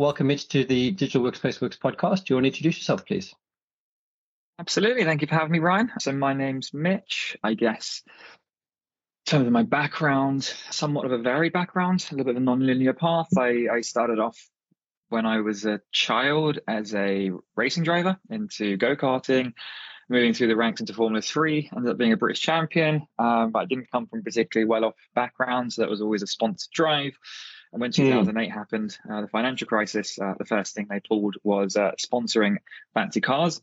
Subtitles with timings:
[0.00, 2.24] Welcome, Mitch, to the Digital Workspace Works podcast.
[2.24, 3.34] Do you want to introduce yourself, please?
[4.58, 5.04] Absolutely.
[5.04, 5.92] Thank you for having me, Ryan.
[5.98, 7.36] So, my name's Mitch.
[7.42, 12.36] I guess, in terms of my background, somewhat of a varied background, a little bit
[12.36, 13.28] of a non-linear path.
[13.36, 14.38] I, I started off
[15.10, 19.52] when I was a child as a racing driver into go karting,
[20.08, 23.06] moving through the ranks into Formula Three, ended up being a British champion.
[23.18, 26.26] Um, but I didn't come from particularly well off background, so that was always a
[26.26, 27.12] sponsored drive.
[27.72, 28.52] And when 2008 mm.
[28.52, 32.56] happened, uh, the financial crisis, uh, the first thing they pulled was uh, sponsoring
[32.94, 33.62] fancy cars.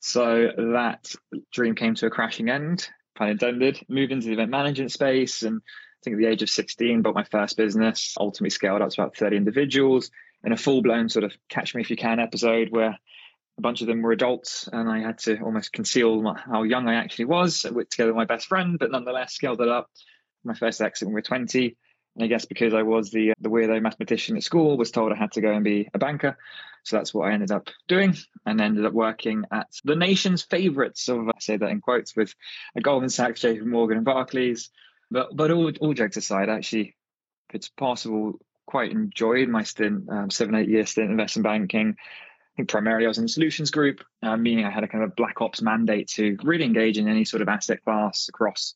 [0.00, 1.12] So that
[1.52, 3.80] dream came to a crashing end, pun intended.
[3.88, 7.16] Moved into the event management space, and I think at the age of 16, bought
[7.16, 8.14] my first business.
[8.18, 10.10] Ultimately scaled up to about 30 individuals
[10.44, 12.96] in a full-blown sort of catch me if you can episode where
[13.58, 16.88] a bunch of them were adults, and I had to almost conceal my, how young
[16.88, 19.90] I actually was, I worked together with my best friend, but nonetheless scaled it up.
[20.44, 21.74] My first exit when we were 20 and
[22.20, 25.32] I guess because I was the the weirdo mathematician at school, was told I had
[25.32, 26.36] to go and be a banker.
[26.84, 28.16] So that's what I ended up doing
[28.46, 32.34] and ended up working at the nation's favorites of, I say that in quotes, with
[32.74, 34.70] a Goldman Sachs, JP Morgan, and Barclays.
[35.10, 36.96] But, but all, all jokes aside, actually,
[37.48, 41.96] if it's possible, quite enjoyed my stint, um, seven, eight year stint in investment banking.
[41.98, 45.04] I think primarily I was in the solutions group, uh, meaning I had a kind
[45.04, 48.74] of black ops mandate to really engage in any sort of asset class across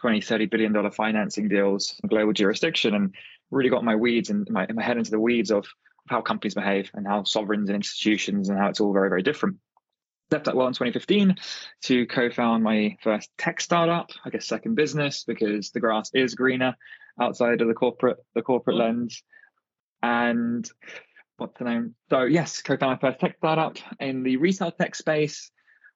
[0.00, 3.14] 20, 30 billion dollar financing deals in global jurisdiction and
[3.50, 5.66] really got my weeds and my, my head into the weeds of
[6.08, 9.56] how companies behave and how sovereigns and institutions and how it's all very, very different.
[10.30, 11.36] Left that well in 2015
[11.82, 16.76] to co-found my first tech startup, I guess second business because the grass is greener
[17.20, 19.22] outside of the corporate the corporate lens.
[20.02, 20.68] And
[21.36, 21.94] what's the name?
[22.10, 25.50] So yes, co-found my first tech startup in the retail tech space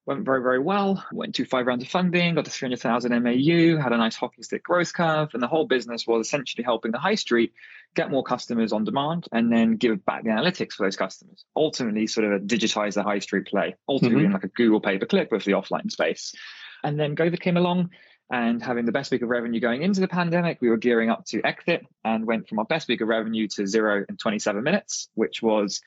[0.06, 1.04] went very, very well.
[1.12, 4.62] Went to five rounds of funding, got to 300,000 MAU, had a nice hockey stick
[4.62, 5.30] growth curve.
[5.32, 7.52] And the whole business was essentially helping the high street
[7.94, 11.44] get more customers on demand and then give back the analytics for those customers.
[11.56, 14.34] Ultimately, sort of digitize the high street play, ultimately mm-hmm.
[14.34, 16.34] like a Google pay per click with the offline space.
[16.82, 17.90] And then COVID came along.
[18.30, 21.26] And having the best week of revenue going into the pandemic, we were gearing up
[21.26, 25.08] to exit and went from our best week of revenue to zero in 27 minutes,
[25.14, 25.82] which was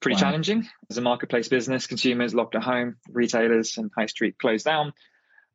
[0.00, 0.20] pretty wow.
[0.20, 1.86] challenging as a marketplace business.
[1.86, 4.92] Consumers locked at home, retailers and high street closed down.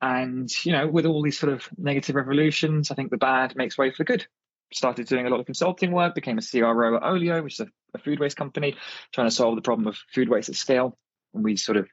[0.01, 3.77] And, you know, with all these sort of negative revolutions, I think the bad makes
[3.77, 4.25] way for the good.
[4.73, 7.67] Started doing a lot of consulting work, became a CRO at Olio, which is a,
[7.93, 8.75] a food waste company,
[9.13, 10.97] trying to solve the problem of food waste at scale.
[11.33, 11.87] And we sort of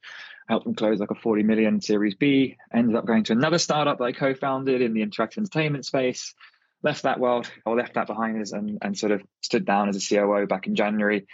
[0.48, 2.56] helped them close like a 40 million Series B.
[2.72, 6.34] Ended up going to another startup that I co-founded in the interactive entertainment space.
[6.82, 9.96] Left that world, or left that behind us, and, and sort of stood down as
[9.96, 11.26] a COO back in January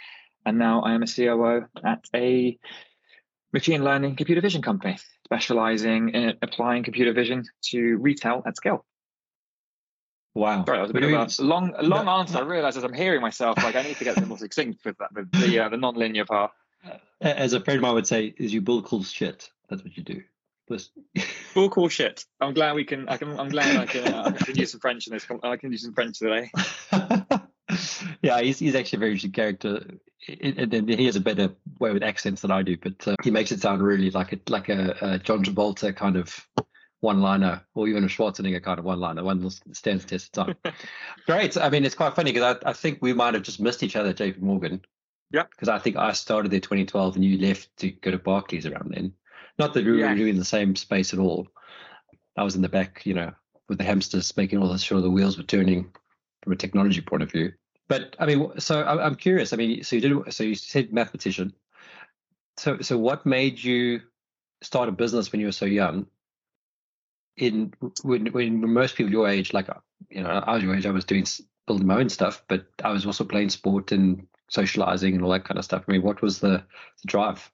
[0.45, 2.57] and now I am a COO at a
[3.53, 8.85] machine learning computer vision company, specializing in applying computer vision to retail at scale.
[10.35, 10.65] Wow.
[10.65, 12.39] Sorry, that was a bit of a long, a long answer.
[12.39, 14.97] I realize as I'm hearing myself, like I need to get some more succinct with
[14.97, 16.51] that, with the uh, the non-linear part.
[17.21, 19.49] As a friend of mine would say, is you bull cool shit.
[19.69, 20.21] That's what you do.
[21.53, 22.25] bull cool shit.
[22.41, 23.07] I'm glad we can.
[23.07, 23.39] I can.
[23.39, 24.13] I'm glad I can.
[24.13, 25.25] Uh, I can use some French in this.
[25.41, 26.51] I can use some French today.
[28.25, 29.85] yeah, he's, he's actually a very interesting character.
[30.27, 33.51] And he has a better way with accents than I do, but uh, he makes
[33.51, 36.47] it sound really like a like a, a John Travolta kind of
[37.01, 39.23] one-liner, or even a Schwarzenegger kind of one-liner.
[39.23, 40.73] One that stands the test of time.
[41.27, 41.55] Great.
[41.57, 43.95] I mean, it's quite funny because I, I think we might have just missed each
[43.95, 44.81] other at JP Morgan.
[45.31, 45.43] Yeah.
[45.51, 48.91] Because I think I started there 2012 and you left to go to Barclays around
[48.95, 49.13] then.
[49.59, 50.13] Not that we were yeah.
[50.13, 51.47] in the same space at all.
[52.35, 53.31] I was in the back, you know,
[53.69, 55.91] with the hamsters, making all sure the wheels were turning
[56.41, 57.53] from a technology point of view.
[57.87, 59.53] But I mean, so I'm curious.
[59.53, 60.33] I mean, so you did.
[60.33, 61.53] So you said mathematician.
[62.57, 64.01] So so what made you
[64.61, 66.07] start a business when you were so young?
[67.37, 67.73] In
[68.03, 69.67] when when most people your age, like
[70.09, 71.25] you know, I was your age, I was doing
[71.67, 75.45] building my own stuff, but I was also playing sport and socializing and all that
[75.45, 75.83] kind of stuff.
[75.87, 76.63] I mean, what was the,
[77.01, 77.51] the drive?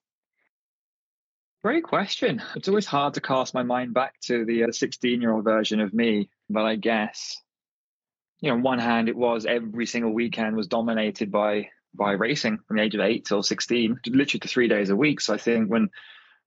[1.63, 2.41] Great question.
[2.55, 5.79] It's always hard to cast my mind back to the 16 uh, year old version
[5.79, 7.39] of me, but I guess
[8.41, 12.57] you know, on one hand, it was every single weekend was dominated by by racing
[12.67, 15.21] from the age of eight till sixteen, literally to three days a week.
[15.21, 15.89] So I think when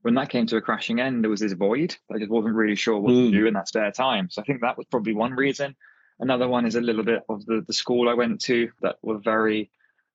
[0.02, 1.96] when that came to a crashing end, there was this void.
[2.12, 3.30] I just wasn't really sure what mm.
[3.30, 4.28] to do in that spare time.
[4.28, 5.76] So I think that was probably one reason.
[6.20, 9.18] Another one is a little bit of the, the school I went to that were
[9.18, 9.70] very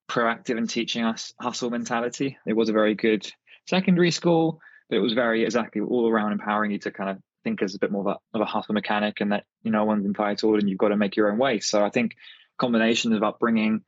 [0.08, 2.38] proactive in teaching us hustle mentality.
[2.46, 3.30] It was a very good
[3.68, 4.60] secondary school,
[4.90, 7.18] but it was very exactly all around empowering you to kind of
[7.50, 9.86] think as a bit more of a, of a hustle mechanic and that you know
[9.86, 11.60] one's entitled and you've got to make your own way.
[11.60, 12.16] So I think
[12.58, 13.82] combination of upbringing.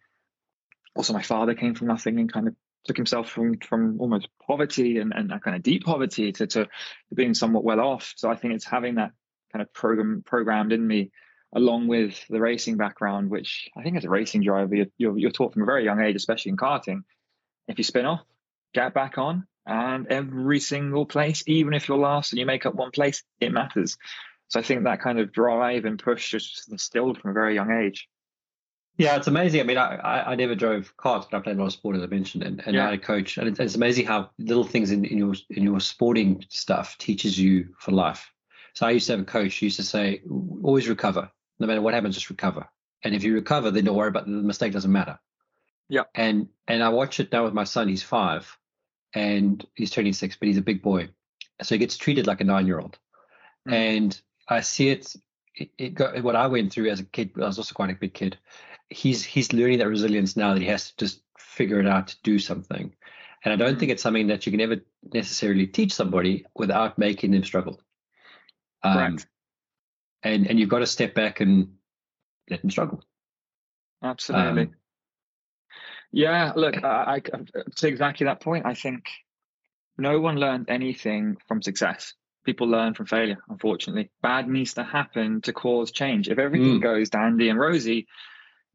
[0.96, 2.56] Also, my father came from nothing and kind of
[2.86, 6.68] took himself from from almost poverty and, and that kind of deep poverty to, to
[7.14, 8.14] being somewhat well off.
[8.18, 9.12] So I think it's having that
[9.52, 11.12] kind of program programmed in me
[11.54, 15.32] along with the racing background, which I think as a racing driver, you're, you're, you're,
[15.32, 17.02] taught from a very young age, especially in karting.
[17.68, 18.22] If you spin off,
[18.74, 22.76] get back on, and every single place, even if you're last and you make up
[22.76, 23.98] one place, it matters.
[24.48, 27.72] So I think that kind of drive and push is instilled from a very young
[27.72, 28.10] age.
[28.98, 29.62] Yeah, it's amazing.
[29.62, 31.96] I mean, I, I, I never drove cars, but I played a lot of sport,
[31.96, 32.84] as I mentioned, and, and yeah.
[32.84, 33.38] I had a coach.
[33.38, 37.40] And it's, it's, amazing how little things in, in your in your sporting stuff teaches
[37.40, 38.30] you for life.
[38.74, 40.22] So I used to have a coach who used to say,
[40.64, 41.32] always recover.
[41.60, 42.68] No matter what happens, just recover.
[43.04, 45.20] And if you recover, then don't worry about the mistake doesn't matter.
[45.90, 46.04] Yeah.
[46.14, 47.88] And and I watch it now with my son.
[47.88, 48.58] He's five,
[49.14, 51.10] and he's turning six, but he's a big boy,
[51.62, 52.98] so he gets treated like a nine-year-old.
[53.68, 53.74] Mm.
[53.74, 55.16] And I see it.
[55.56, 57.32] It, it got, what I went through as a kid.
[57.36, 58.38] I was also quite a big kid.
[58.90, 62.16] He's he's learning that resilience now that he has to just figure it out to
[62.24, 62.94] do something.
[63.44, 64.78] And I don't think it's something that you can ever
[65.14, 67.82] necessarily teach somebody without making them struggle.
[68.84, 69.18] Um,
[70.24, 71.74] and and you've got to step back and
[72.50, 73.04] let them struggle.
[74.04, 74.64] Absolutely.
[74.64, 74.76] Um,
[76.12, 77.40] yeah, look, I, I,
[77.78, 79.06] to exactly that point, I think
[79.98, 82.14] no one learned anything from success.
[82.44, 84.10] People learn from failure, unfortunately.
[84.22, 86.28] Bad needs to happen to cause change.
[86.28, 86.84] If everything mm.
[86.84, 88.08] goes dandy and rosy,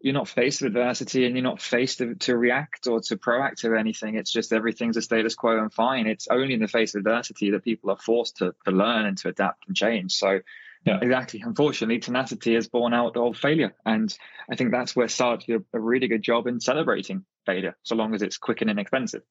[0.01, 3.57] you're not faced with adversity and you're not faced to, to react or to proact
[3.57, 4.15] to anything.
[4.15, 6.07] It's just everything's a status quo and fine.
[6.07, 9.19] It's only in the face of adversity that people are forced to, to learn and
[9.19, 10.13] to adapt and change.
[10.13, 10.41] So,
[10.87, 11.43] yeah, exactly.
[11.45, 13.75] Unfortunately, tenacity is born out of failure.
[13.85, 14.17] And
[14.51, 18.15] I think that's where SART did a really good job in celebrating failure, so long
[18.15, 19.23] as it's quick and inexpensive.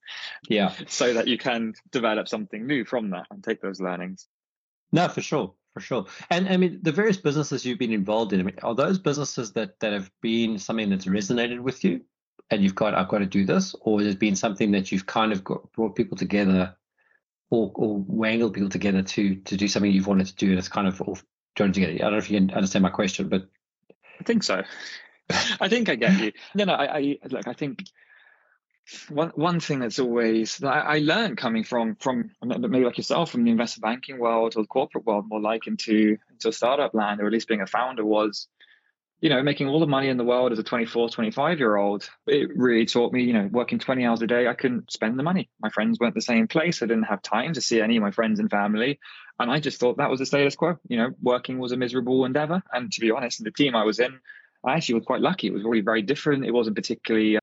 [0.49, 0.73] Yeah.
[0.87, 4.27] So that you can develop something new from that and take those learnings.
[4.91, 6.05] No, for sure for sure.
[6.29, 9.51] And I mean, the various businesses you've been involved in, I mean, are those businesses
[9.53, 12.01] that that have been something that's resonated with you,
[12.49, 15.05] and you've got I've got to do this, or has it been something that you've
[15.05, 16.77] kind of got, brought people together,
[17.49, 20.69] or or wangled people together to to do something you've wanted to do, and it's
[20.69, 21.01] kind of
[21.55, 21.93] joined together.
[21.93, 23.47] I don't know if you can understand my question, but
[24.19, 24.63] I think so.
[25.59, 26.31] I think I get you.
[26.55, 27.47] No, no, I, I look.
[27.47, 27.83] I think
[29.09, 33.43] one one thing that's always that I, learned coming from from maybe like yourself from
[33.43, 37.19] the investment banking world or the corporate world more like into into a startup land
[37.19, 38.47] or at least being a founder was
[39.21, 42.09] you know making all the money in the world as a 24 25 year old
[42.27, 45.23] it really taught me you know working 20 hours a day i couldn't spend the
[45.23, 48.03] money my friends weren't the same place i didn't have time to see any of
[48.03, 48.99] my friends and family
[49.39, 52.25] and i just thought that was the status quo you know working was a miserable
[52.25, 54.19] endeavor and to be honest the team i was in
[54.65, 57.39] i actually was quite lucky it was really very different it wasn't particularly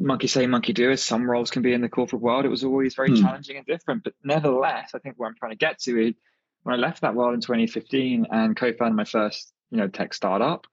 [0.00, 2.44] monkey say, monkey do, as some roles can be in the corporate world.
[2.44, 3.22] It was always very hmm.
[3.22, 4.04] challenging and different.
[4.04, 6.14] But nevertheless, I think where I'm trying to get to is
[6.62, 10.66] when I left that world in 2015 and co-founded my first, you know, tech startup.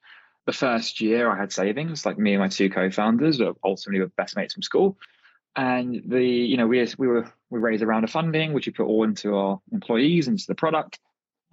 [0.51, 4.11] The first year I had savings, like me and my two co-founders, were ultimately were
[4.17, 4.97] best mates from school.
[5.55, 8.73] And the, you know, we we were we raised a round of funding, which we
[8.73, 10.99] put all into our employees, into the product.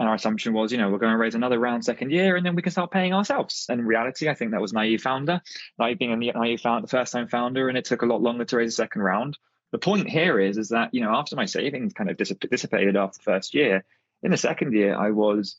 [0.01, 2.45] And our assumption was, you know, we're going to raise another round second year and
[2.45, 3.67] then we can start paying ourselves.
[3.69, 5.43] And in reality, I think that was naive founder,
[5.79, 8.57] naive being a naive founder, first time founder, and it took a lot longer to
[8.57, 9.39] raise a second round.
[9.71, 13.19] The point here is, is that, you know, after my savings kind of dissipated after
[13.19, 13.85] the first year,
[14.25, 15.57] in the second year, I was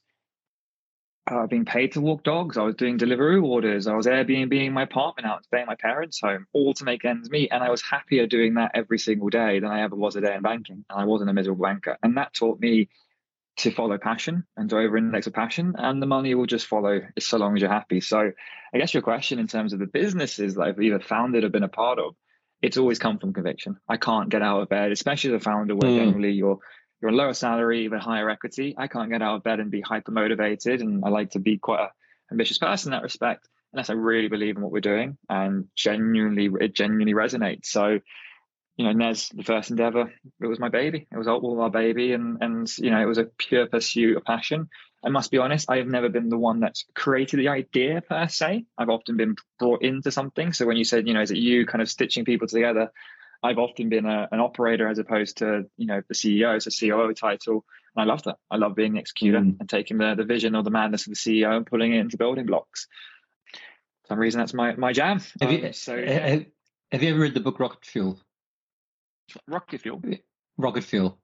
[1.29, 2.57] uh, being paid to walk dogs.
[2.57, 3.87] I was doing delivery orders.
[3.87, 7.49] I was Airbnb my apartment out, staying my parents' home, all to make ends meet.
[7.51, 10.35] And I was happier doing that every single day than I ever was a day
[10.35, 10.85] in banking.
[10.89, 11.97] And I wasn't a miserable banker.
[12.01, 12.89] And that taught me
[13.57, 17.01] to follow passion and to over index a passion and the money will just follow
[17.19, 18.31] so long as you're happy so
[18.73, 21.63] i guess your question in terms of the businesses that i've either founded or been
[21.63, 22.15] a part of
[22.61, 25.75] it's always come from conviction i can't get out of bed especially as a founder
[25.75, 25.97] where mm.
[25.97, 26.59] generally you're
[27.01, 29.81] you're a lower salary even higher equity i can't get out of bed and be
[29.81, 31.89] hyper motivated and i like to be quite an
[32.31, 36.49] ambitious person in that respect unless i really believe in what we're doing and genuinely
[36.59, 37.99] it genuinely resonates so
[38.79, 41.05] you know, Nez, the first endeavor, it was my baby.
[41.11, 44.23] It was all our baby, and and you know, it was a pure pursuit of
[44.23, 44.69] passion.
[45.03, 48.29] I must be honest, I have never been the one that's created the idea per
[48.29, 48.63] se.
[48.77, 50.53] I've often been brought into something.
[50.53, 52.93] So when you said, you know, is it you kind of stitching people together?
[53.41, 56.71] I've often been a, an operator as opposed to, you know, the CEO, it's a
[56.71, 57.65] COO title.
[57.95, 58.37] And I love that.
[58.51, 59.59] I love being the executor mm.
[59.59, 62.17] and taking the, the vision or the madness of the CEO and pulling it into
[62.17, 62.87] building blocks.
[64.03, 65.21] For some reason, that's my, my jam.
[65.41, 66.39] Have, um, you, so, yeah.
[66.91, 68.19] have you ever read the book Rocket Fuel?
[69.47, 70.01] Rocket Fuel.
[70.57, 71.17] Rocket Fuel.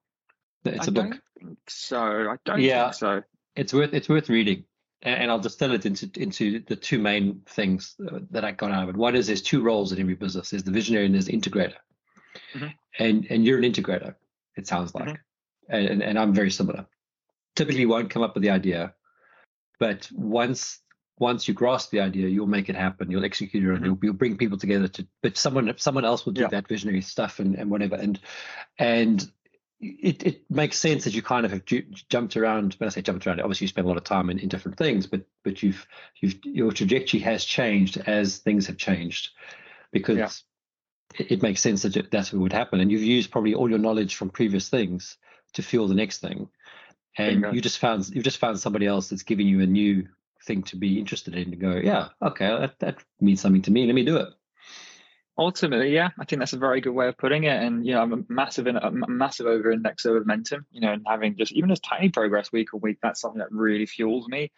[0.63, 1.21] It's I a book.
[1.67, 3.23] so I don't yeah, think so.
[3.55, 4.65] It's worth it's worth reading.
[5.01, 8.83] and I'll distill it into into the two main things uh, that I got out
[8.83, 8.97] of it.
[8.97, 11.75] One is there's two roles in every business: there's the visionary and there's the integrator.
[12.53, 12.67] Mm-hmm.
[12.99, 14.15] And and you're an integrator.
[14.55, 15.75] It sounds like, mm-hmm.
[15.75, 16.85] and and I'm very similar.
[17.55, 18.93] Typically, won't come up with the idea,
[19.79, 20.79] but once
[21.17, 23.09] once you grasp the idea, you'll make it happen.
[23.09, 23.85] You'll execute it, and mm-hmm.
[23.85, 25.07] you'll, you'll, bring people together to.
[25.21, 26.47] But someone someone else will do yeah.
[26.49, 27.95] that visionary stuff and, and whatever.
[27.95, 28.19] And
[28.77, 29.29] and
[29.79, 32.73] it, it makes sense that you kind of have ju- jumped around.
[32.75, 34.77] When I say jumped around, obviously you spend a lot of time in, in different
[34.77, 35.85] things, but but you've
[36.19, 39.29] you've your trajectory has changed as things have changed,
[39.91, 40.29] because yeah.
[41.13, 42.79] It, it, makes sense that that's what would happen.
[42.79, 45.17] And you've used probably all your knowledge from previous things
[45.53, 46.49] to fuel the next thing,
[47.17, 50.07] and you just found you've just found somebody else that's giving you a new
[50.45, 53.85] thing to be interested in to go, yeah, okay, that, that means something to me.
[53.85, 54.29] Let me do it
[55.37, 57.61] ultimately, yeah, I think that's a very good way of putting it.
[57.61, 60.65] And you know, I'm a massive, in, a massive over index of momentum.
[60.71, 63.51] You know, and having just even just tiny progress week on week, that's something that
[63.51, 64.51] really fuels me.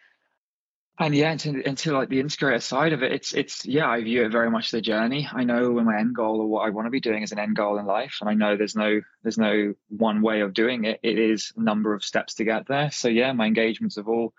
[1.00, 4.32] And yeah, into like the integrator side of it, it's it's yeah, I view it
[4.32, 5.30] very much the journey.
[5.32, 7.38] I know when my end goal or what I want to be doing is an
[7.38, 10.86] end goal in life, and I know there's no there's no one way of doing
[10.86, 11.00] it.
[11.04, 12.90] It is a number of steps to get there.
[12.90, 14.34] So yeah, my engagements have all,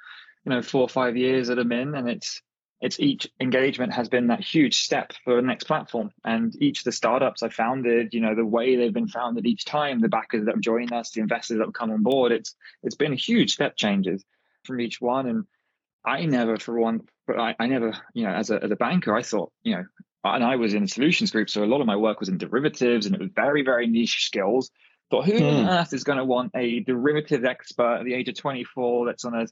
[0.44, 2.42] you know, four or five years that I'm in, and it's
[2.80, 6.10] it's each engagement has been that huge step for the next platform.
[6.24, 9.64] And each of the startups I founded, you know, the way they've been founded each
[9.64, 12.56] time, the backers that have joined us, the investors that have come on board, it's
[12.82, 14.24] it's been huge step changes
[14.64, 15.28] from each one.
[15.28, 15.44] And
[16.04, 19.14] I never, for one, but I, I never, you know, as a as a banker,
[19.14, 19.84] I thought, you know,
[20.24, 23.06] and I was in solutions group, so a lot of my work was in derivatives,
[23.06, 24.70] and it was very very niche skills.
[25.10, 25.68] But who on hmm.
[25.68, 29.34] earth is going to want a derivative expert at the age of 24 that's on
[29.34, 29.46] a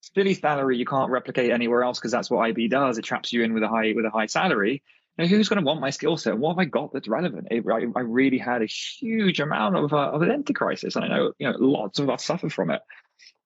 [0.00, 2.98] silly salary you can't replicate anywhere else because that's what IB does.
[2.98, 4.82] It traps you in with a high with a high salary.
[5.18, 6.38] Now, who's going to want my skill set?
[6.38, 7.48] What have I got that's relevant?
[7.50, 11.32] I, I, really had a huge amount of, uh, of identity crisis, and I know
[11.38, 12.80] you know lots of us suffer from it.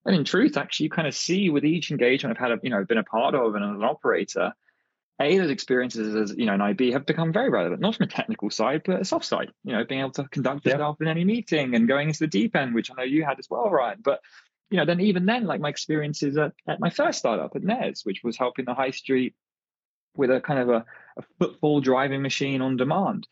[0.06, 2.70] And in truth, actually, you kind of see with each engagement I've had, a, you
[2.70, 4.54] know, been a part of and as an operator,
[5.20, 8.08] a those experiences as you know an IB have become very relevant, not from a
[8.08, 9.50] technical side, but a soft side.
[9.64, 12.54] You know, being able to conduct yourself in any meeting and going into the deep
[12.54, 14.00] end, which I know you had as well, Ryan.
[14.02, 14.20] But
[14.70, 18.04] you know, then even then, like my experiences at, at my first startup at NES,
[18.04, 19.34] which was helping the high street
[20.16, 20.84] with a kind of a,
[21.16, 23.26] a footfall driving machine on demand.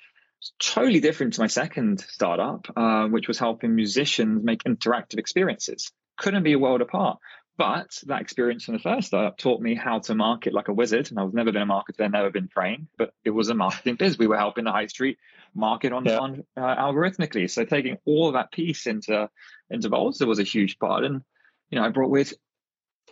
[0.59, 5.90] Totally different to my second startup, uh, which was helping musicians make interactive experiences.
[6.16, 7.18] Couldn't be a world apart.
[7.56, 11.11] But that experience from the first startup taught me how to market like a wizard.
[11.11, 13.94] And I was never been a marketer, never been trained, but it was a marketing
[13.94, 14.18] biz.
[14.18, 15.18] We were helping the high street
[15.54, 16.18] market on, yeah.
[16.18, 17.49] on uh, algorithmically.
[17.49, 19.30] So taking all of that piece into
[19.71, 21.04] into Volta was a huge part.
[21.04, 21.23] And
[21.71, 22.35] you know, I brought with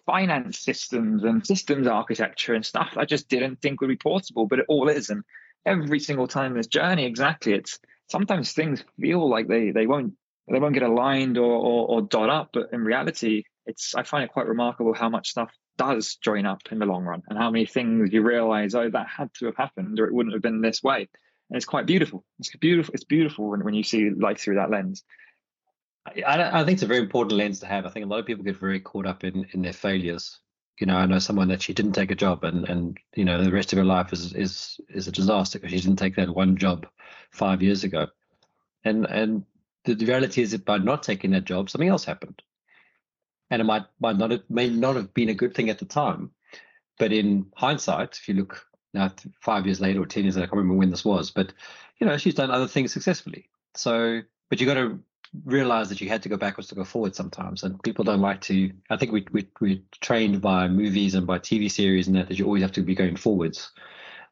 [0.06, 4.58] finance systems and systems architecture and stuff I just didn't think would be portable, but
[4.58, 5.10] it all is.
[5.10, 5.22] And
[5.64, 7.78] every single time in this journey, exactly, it's
[8.10, 10.14] sometimes things feel like they they won't
[10.48, 14.24] they won't get aligned or, or, or dot up, but in reality, it's I find
[14.24, 17.50] it quite remarkable how much stuff does join up in the long run and how
[17.50, 20.60] many things you realize oh that had to have happened or it wouldn't have been
[20.60, 21.08] this way.
[21.48, 22.24] And it's quite beautiful.
[22.38, 25.04] It's beautiful it's beautiful when, when you see life through that lens.
[26.04, 27.86] I, I think it's a very important lens to have.
[27.86, 30.38] I think a lot of people get very caught up in in their failures.
[30.80, 33.44] You know i know someone that she didn't take a job and and you know
[33.44, 36.34] the rest of her life is is is a disaster because she didn't take that
[36.34, 36.86] one job
[37.30, 38.08] five years ago.
[38.84, 39.44] And and
[39.84, 42.42] the, reality is that by not taking that job something else happened
[43.52, 45.84] and it might might not have, may not have been a good thing at the
[45.84, 46.30] time.
[46.98, 50.48] But in hindsight, if you look now five years later or ten years later, I
[50.48, 51.52] can't remember when this was, but
[52.00, 53.50] you know she's done other things successfully.
[53.74, 54.98] So, but you got to
[55.44, 58.40] realize that you had to go backwards to go forward sometimes, and people don't like
[58.42, 58.72] to.
[58.88, 62.38] I think we we we're trained by movies and by TV series and that that
[62.38, 63.70] you always have to be going forwards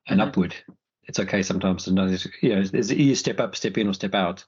[0.09, 0.29] and mm-hmm.
[0.29, 0.55] upward.
[1.05, 4.15] It's okay sometimes to know, you know, there's either step up, step in, or step
[4.15, 4.45] out.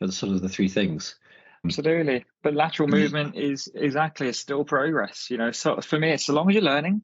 [0.00, 1.16] Those sort of the three things.
[1.64, 2.24] Um, Absolutely.
[2.42, 5.28] But lateral movement is exactly it's still progress.
[5.30, 7.02] You know, so for me, it's so long as you're learning,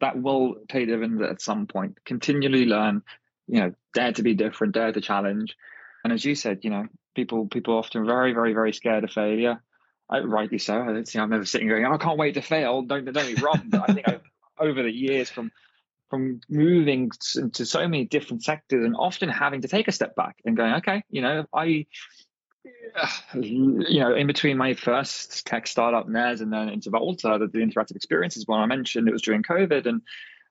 [0.00, 1.98] that will pay dividends at some point.
[2.04, 3.02] Continually learn,
[3.46, 5.56] you know, dare to be different, dare to challenge.
[6.02, 9.62] And as you said, you know, people people often very, very, very scared of failure.
[10.10, 10.80] I, rightly so.
[10.80, 12.82] I don't see I'm never sitting going, oh, I can't wait to fail.
[12.82, 13.62] Don't don't be wrong.
[13.68, 14.20] But I think I've,
[14.58, 15.50] over the years from
[16.14, 20.36] from moving into so many different sectors and often having to take a step back
[20.44, 21.86] and going, okay, you know, I
[22.96, 27.48] uh, you know, in between my first tech startup, NES, and then into Volta, the,
[27.48, 30.02] the interactive experiences one I mentioned, it was during COVID, and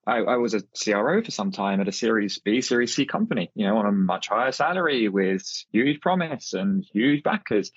[0.05, 3.49] I, I, was a CRO for some time at a Series B, Series C company,
[3.55, 7.71] you know, on a much higher salary with huge promise and huge backers,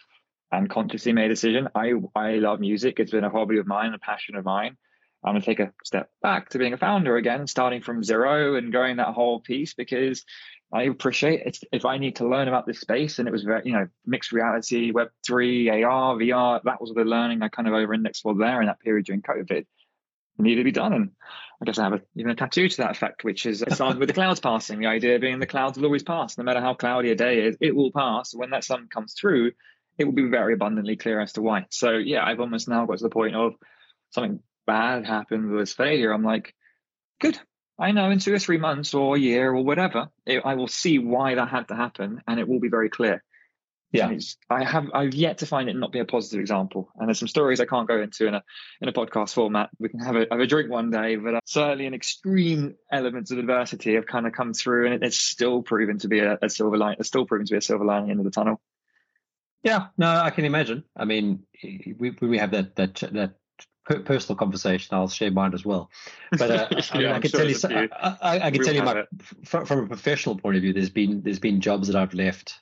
[0.50, 1.69] and consciously made a decision.
[1.76, 4.76] I I love music; it's been a hobby of mine, a passion of mine.
[5.25, 8.54] I'm going to take a step back to being a founder again, starting from zero
[8.54, 10.25] and going that whole piece because
[10.73, 11.58] I appreciate it.
[11.73, 14.32] If I need to learn about this space, and it was very, you know, mixed
[14.32, 18.35] reality, Web three, AR, VR, that was the learning I kind of over indexed for
[18.35, 19.64] there in that period during COVID.
[20.38, 20.92] needed to be done.
[20.92, 21.11] And
[21.61, 24.08] I guess I have a, even a tattoo to that effect, which is started with
[24.08, 24.80] the clouds passing.
[24.80, 27.56] The idea being the clouds will always pass, no matter how cloudy a day is,
[27.61, 28.35] it will pass.
[28.35, 29.52] When that sun comes through,
[29.99, 31.66] it will be very abundantly clear as to why.
[31.70, 33.54] So yeah, I've almost now got to the point of
[34.11, 36.12] something bad happened with this failure.
[36.12, 36.54] I'm like,
[37.20, 37.38] good.
[37.78, 40.68] I know in two or three months or a year or whatever, it, I will
[40.68, 43.23] see why that had to happen, and it will be very clear.
[43.92, 44.12] Yeah,
[44.50, 47.28] I have I've yet to find it not be a positive example, and there's some
[47.28, 48.42] stories I can't go into in a
[48.80, 49.70] in a podcast format.
[49.78, 53.30] We can have a have a drink one day, but uh, certainly an extreme elements
[53.30, 56.50] of adversity have kind of come through, and it's still proven to be a, a
[56.50, 56.96] silver line.
[56.99, 58.61] It's still proven to be a silver lining into the tunnel.
[59.62, 60.85] Yeah, no, I can imagine.
[60.96, 63.35] I mean, we we have that that that
[63.87, 64.95] personal conversation.
[64.95, 65.90] I'll share mine as well.
[66.33, 68.83] But uh, yeah, I, I, can sure tell you, I, I, I, can tell you,
[68.83, 69.05] my,
[69.45, 72.61] from, from, a professional point of view, there's been there's been jobs that I've left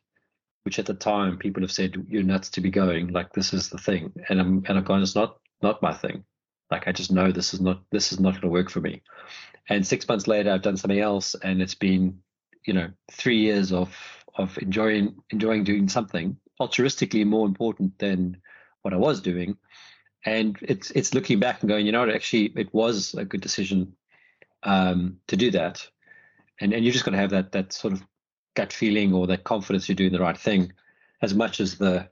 [0.64, 3.08] which at the time people have said you're nuts to be going.
[3.08, 4.12] Like this is the thing.
[4.28, 6.24] And i'm and i've gone it's not not my thing.
[6.70, 9.02] Like i just know this is not this is not going to work for me.
[9.68, 12.18] And six months later i've done something else and it's been
[12.66, 13.94] you know three years of
[14.36, 18.36] of enjoying enjoying doing something altruistically more important than
[18.82, 19.56] what i was doing
[20.24, 23.94] and it's it's looking back and going you know actually it was a good decision
[24.62, 25.86] um, to do that
[26.60, 28.02] and and you're just going to have that that sort of
[28.54, 30.72] gut feeling or that confidence you're doing the right thing
[31.22, 32.08] as much as the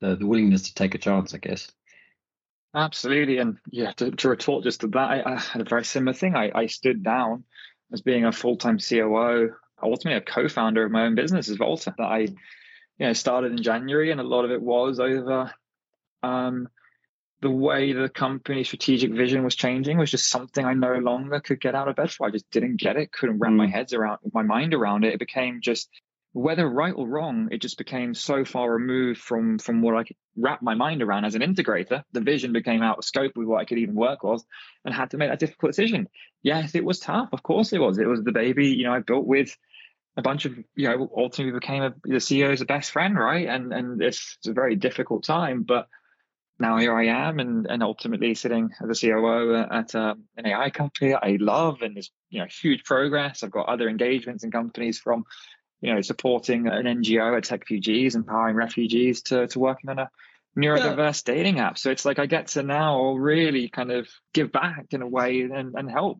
[0.00, 1.70] the, the willingness to take a chance, I guess.
[2.74, 3.38] Absolutely.
[3.38, 6.36] And yeah, to, to retort just to that, I, I, had a very similar thing.
[6.36, 7.44] I, I stood down
[7.92, 11.56] as being a full time COO, ultimately a co founder of my own business as
[11.56, 12.36] Volta that I you
[12.98, 14.10] know, started in January.
[14.10, 15.52] And a lot of it was over
[16.22, 16.68] um,
[17.42, 21.60] the way the company's strategic vision was changing was just something I no longer could
[21.60, 22.26] get out of bed for.
[22.26, 23.56] I just didn't get it, couldn't wrap mm.
[23.56, 25.12] my heads around my mind around it.
[25.12, 25.88] It became just
[26.32, 30.16] whether right or wrong, it just became so far removed from from what I could
[30.36, 32.04] wrap my mind around as an integrator.
[32.12, 34.44] The vision became out of scope with what I could even work with
[34.84, 36.08] and had to make that difficult decision.
[36.42, 37.30] Yes, it was tough.
[37.32, 37.98] Of course it was.
[37.98, 39.56] It was the baby, you know, I built with
[40.16, 43.48] a bunch of, you know, ultimately became a, the CEO's best friend, right?
[43.48, 45.88] And and it's, it's a very difficult time, but
[46.58, 50.70] now here I am, and and ultimately sitting as a COO at um, an AI
[50.70, 53.42] company I love, and there's you know huge progress.
[53.42, 55.24] I've got other engagements and companies from
[55.80, 60.10] you know supporting an NGO at TechFugees, empowering refugees to to working on a
[60.56, 61.34] neurodiverse yeah.
[61.34, 61.78] dating app.
[61.78, 65.42] So it's like I get to now really kind of give back in a way
[65.42, 66.18] and, and help.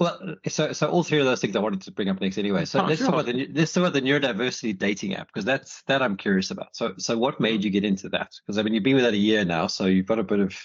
[0.00, 2.64] Well, so so all three of those things I wanted to bring up next anyway.
[2.64, 3.10] So oh, let's sure.
[3.10, 6.50] talk about the let's talk about the neurodiversity dating app because that's that I'm curious
[6.50, 6.74] about.
[6.74, 8.32] So so what made you get into that?
[8.40, 10.40] Because I mean you've been with that a year now, so you've got a bit
[10.40, 10.56] of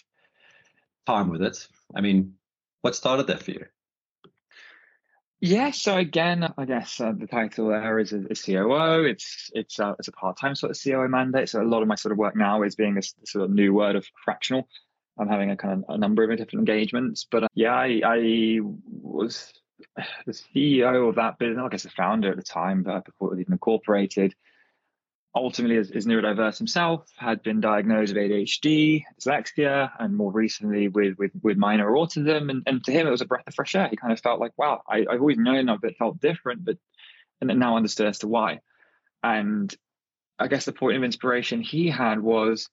[1.05, 1.67] time with it.
[1.93, 2.35] I mean,
[2.79, 3.65] what started that for you?
[5.41, 9.03] Yeah, so again, I guess uh, the title there is a, a COO.
[9.03, 11.49] It's it's uh, it's a part time sort of COO mandate.
[11.49, 13.73] So a lot of my sort of work now is being a sort of new
[13.73, 14.69] word of fractional.
[15.17, 17.25] I'm having a kind of a number of different engagements.
[17.29, 19.53] But uh, yeah, I, I, was
[20.25, 23.31] the CEO of that business, I guess the founder at the time, but before it
[23.31, 24.35] was even incorporated.
[25.37, 31.17] Ultimately, is, is neurodiverse himself, had been diagnosed with ADHD, dyslexia, and more recently with
[31.17, 32.49] with, with minor autism.
[32.49, 33.89] And, and to him, it was a breath of fresh air.
[33.89, 36.77] He kind of felt like, wow, I, have always known of it, felt different, but
[37.41, 38.61] and now understood as to why.
[39.23, 39.73] And
[40.39, 42.69] I guess the point of inspiration he had was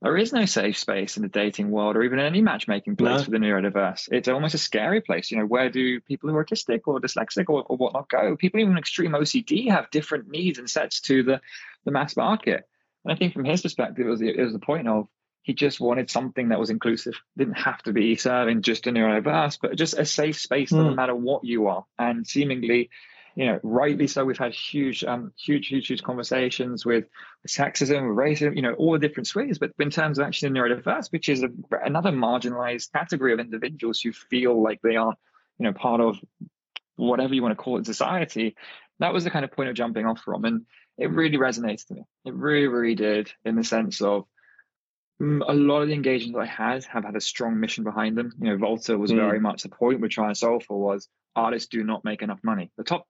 [0.00, 3.24] there is no safe space in the dating world or even any matchmaking place no.
[3.24, 4.08] for the neurodiverse.
[4.12, 5.30] It's almost a scary place.
[5.30, 8.36] You know, where do people who are autistic or dyslexic or, or whatnot go?
[8.36, 11.40] People even extreme OCD have different needs and sets to the,
[11.84, 12.68] the mass market.
[13.04, 15.08] And I think from his perspective, it was, it was the point of
[15.42, 17.14] he just wanted something that was inclusive.
[17.36, 20.76] Didn't have to be serving just a neurodiverse, but just a safe space, mm.
[20.76, 20.96] doesn't hmm.
[20.96, 21.86] matter what you are.
[21.98, 22.90] And seemingly,
[23.38, 27.04] you know, rightly so, we've had huge, um, huge, huge, huge conversations with,
[27.46, 29.60] sexism, racism, you know, all the different swings.
[29.60, 31.48] But in terms of actually neurodiverse, which is a,
[31.84, 35.14] another marginalized category of individuals who feel like they are,
[35.56, 36.18] you know, part of
[36.96, 38.56] whatever you want to call it, society,
[38.98, 40.44] that was the kind of point of jumping off from.
[40.44, 40.66] And
[40.98, 42.02] it really resonates to me.
[42.24, 44.24] It really, really did in the sense of
[45.22, 48.32] mm, a lot of the engagements I had have had a strong mission behind them.
[48.40, 49.16] You know, Volta was mm.
[49.16, 52.40] very much the point we're trying to solve for was artists do not make enough
[52.42, 52.72] money.
[52.76, 53.06] The top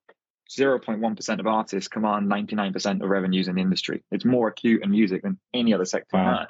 [0.49, 4.03] 0.1% of artists command 99% of revenues in the industry.
[4.11, 6.27] It's more acute in music than any other sector wow.
[6.27, 6.49] on earth.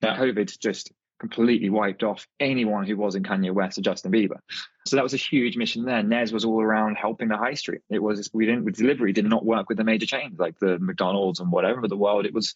[0.00, 4.38] That COVID just completely wiped off anyone who was in Kanye West or Justin Bieber.
[4.86, 6.02] So that was a huge mission there.
[6.02, 7.82] Nez was all around helping the high street.
[7.90, 10.78] It was we didn't with delivery did not work with the major chains like the
[10.78, 12.24] McDonald's and whatever the world.
[12.24, 12.54] It was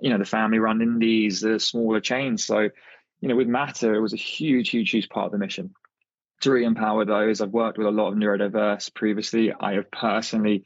[0.00, 2.44] you know the family run indies, the smaller chains.
[2.44, 2.70] So
[3.20, 5.74] you know with Mattr it was a huge, huge, huge part of the mission
[6.40, 7.40] to re-empower those.
[7.40, 9.52] I've worked with a lot of neurodiverse previously.
[9.52, 10.64] I have personally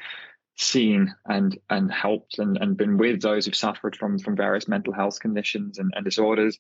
[0.57, 4.93] seen and and helped and, and been with those who've suffered from from various mental
[4.93, 6.59] health conditions and, and disorders.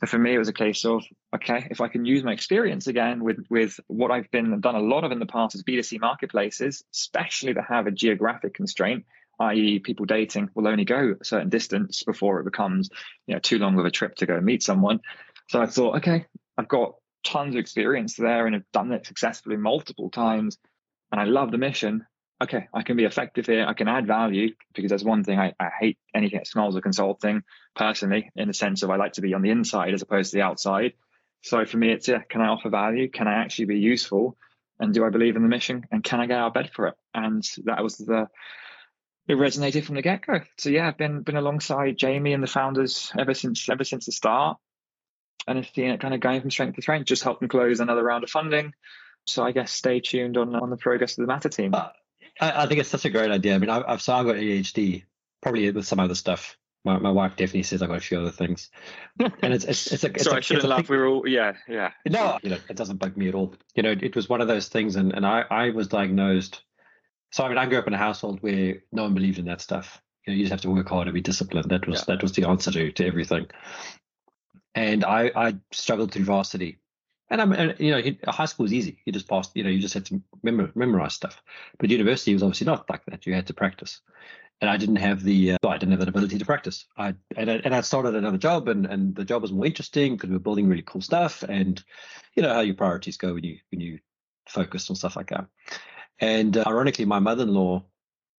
[0.00, 2.86] So for me, it was a case of okay, if I can use my experience
[2.86, 6.00] again with with what I've been done a lot of in the past is B2C
[6.00, 9.04] marketplaces, especially that have a geographic constraint,
[9.38, 12.90] i.e., people dating will only go a certain distance before it becomes
[13.26, 15.00] you know too long of a trip to go meet someone.
[15.48, 19.56] So I thought, okay, I've got tons of experience there and have done it successfully
[19.56, 20.58] multiple times,
[21.12, 22.06] and I love the mission
[22.42, 23.66] okay, I can be effective here.
[23.66, 26.82] I can add value because there's one thing I, I hate anything that smells of
[26.82, 27.42] consulting
[27.76, 30.38] personally, in the sense of I like to be on the inside as opposed to
[30.38, 30.94] the outside.
[31.42, 33.10] So for me, it's yeah, can I offer value?
[33.10, 34.36] Can I actually be useful?
[34.78, 35.86] And do I believe in the mission?
[35.90, 36.94] And can I get out of bed for it?
[37.14, 38.28] And that was the
[39.28, 40.40] it resonated from the get go.
[40.56, 44.12] So yeah, I've been been alongside Jamie and the founders ever since ever since the
[44.12, 44.58] start,
[45.46, 47.06] and have seen it kind of going from strength to strength.
[47.06, 48.74] Just helped them close another round of funding.
[49.26, 51.74] So I guess stay tuned on on the progress of the Mattr team.
[51.74, 51.88] Uh,
[52.40, 53.54] I, I, think it's such a great idea.
[53.54, 55.04] I mean, I, I've so I've got ADHD,
[55.42, 56.56] probably with some other stuff.
[56.82, 58.70] My, my wife definitely says I've got a few other things,
[59.18, 60.08] and it's it's, it's a.
[60.08, 60.88] It's Sorry, a, I shouldn't laugh.
[60.88, 61.92] We were all yeah yeah.
[62.08, 63.54] No, you know, it doesn't bug me at all.
[63.74, 66.62] You know, it was one of those things, and and I I was diagnosed.
[67.32, 69.60] So I mean, I grew up in a household where no one believed in that
[69.60, 70.00] stuff.
[70.26, 71.70] You know, you just have to work hard and be disciplined.
[71.70, 72.14] That was yeah.
[72.14, 73.46] that was the answer to to everything.
[74.74, 76.80] And I I struggled through varsity
[77.30, 78.98] and I'm, and, you know, high school was easy.
[79.04, 81.42] You just passed, you know, you just had to memor, memorize stuff.
[81.78, 83.24] But university was obviously not like that.
[83.24, 84.00] You had to practice.
[84.60, 86.86] And I didn't have the, uh, I didn't have that ability to practice.
[86.96, 90.16] I and, I and I started another job, and and the job was more interesting
[90.16, 91.82] because we were building really cool stuff, and
[92.34, 94.00] you know how your priorities go when you when you
[94.46, 95.46] focus on stuff like that.
[96.18, 97.82] And uh, ironically, my mother-in-law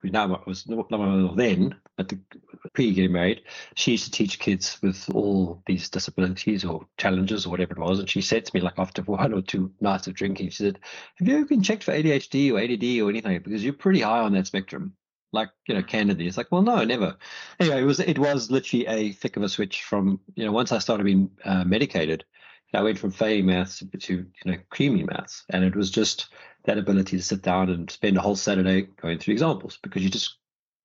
[0.02, 3.42] who now was not my mother in law then, but the, pre getting married,
[3.76, 8.00] she used to teach kids with all these disabilities or challenges or whatever it was.
[8.00, 10.80] And she said to me, like after one or two nights of drinking, she said,
[11.16, 13.40] Have you ever been checked for ADHD or ADD or anything?
[13.44, 14.94] Because you're pretty high on that spectrum.
[15.34, 16.28] Like, you know, candidly.
[16.28, 17.16] It's like, well, no, never.
[17.60, 20.74] Anyway, it was it was literally a flick of a switch from, you know, once
[20.74, 22.26] I started being uh, medicated,
[22.74, 25.46] I went from failing maths to, to, you know, creamy maths.
[25.50, 26.28] And it was just
[26.66, 30.10] that ability to sit down and spend a whole Saturday going through examples because you
[30.10, 30.38] just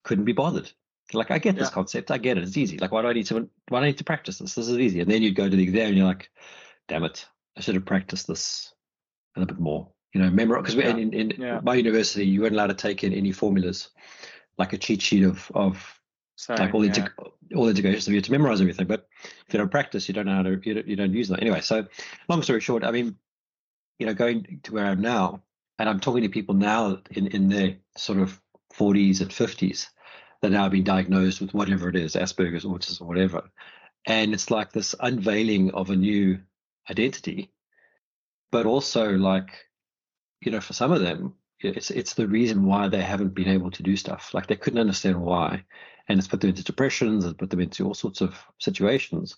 [0.05, 0.70] couldn't be bothered.
[1.12, 1.61] Like, I get yeah.
[1.61, 2.11] this concept.
[2.11, 2.45] I get it.
[2.45, 2.79] It's easy.
[2.79, 4.55] Like, why do I need to, why do I need to practice this?
[4.55, 5.01] This is easy.
[5.01, 6.31] And then you'd go to the exam and you're like,
[6.88, 8.73] damn it, I should have practiced this
[9.37, 9.88] a little bit more.
[10.12, 10.97] You know, memorize, because yeah.
[10.97, 11.61] in, in yeah.
[11.62, 13.90] my university, you weren't allowed to take in any formulas,
[14.57, 16.01] like a cheat sheet of, of
[16.37, 17.12] Same, like all, integ-
[17.55, 18.05] all integrations.
[18.05, 18.87] So you have to memorize everything.
[18.87, 21.29] But if you don't practice, you don't know how to, you don't, you don't use
[21.29, 21.87] that Anyway, so
[22.29, 23.16] long story short, I mean,
[23.99, 25.42] you know, going to where I'm now,
[25.79, 28.40] and I'm talking to people now in, in their sort of
[28.75, 29.88] 40s and 50s
[30.42, 33.51] that now being diagnosed with whatever it is, Asperger's, autism, or whatever.
[34.07, 36.38] And it's like this unveiling of a new
[36.88, 37.51] identity,
[38.53, 39.51] but also like,
[40.40, 43.70] you know, for some of them, it's it's the reason why they haven't been able
[43.70, 44.35] to do stuff.
[44.35, 45.64] Like they couldn't understand why,
[46.09, 49.37] and it's put them into depressions, it's put them into all sorts of situations.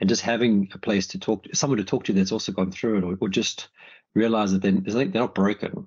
[0.00, 2.72] And just having a place to talk to, someone to talk to that's also gone
[2.72, 3.68] through it, or, or just
[4.14, 5.86] realize that they're, they're not broken.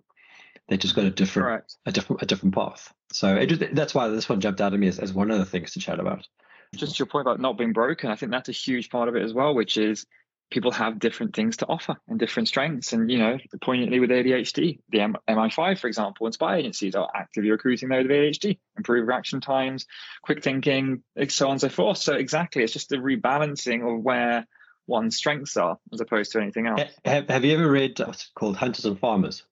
[0.67, 1.75] They just got a different, Correct.
[1.85, 2.91] a different, a different path.
[3.11, 5.37] So it, just, that's why this one jumped out at me as, as one of
[5.37, 6.27] the things to chat about.
[6.75, 9.21] Just your point about not being broken, I think that's a huge part of it
[9.21, 10.05] as well, which is
[10.51, 12.93] people have different things to offer and different strengths.
[12.93, 17.09] And, you know, poignantly with ADHD, the M- MI5, for example, and spy agencies are
[17.13, 19.85] actively recruiting those with ADHD, improve reaction times,
[20.23, 21.97] quick thinking, so on and so forth.
[21.97, 24.45] So exactly, it's just the rebalancing of where
[24.87, 26.81] one's strengths are as opposed to anything else.
[27.05, 29.43] Have, have you ever read what's called Hunters and Farmers?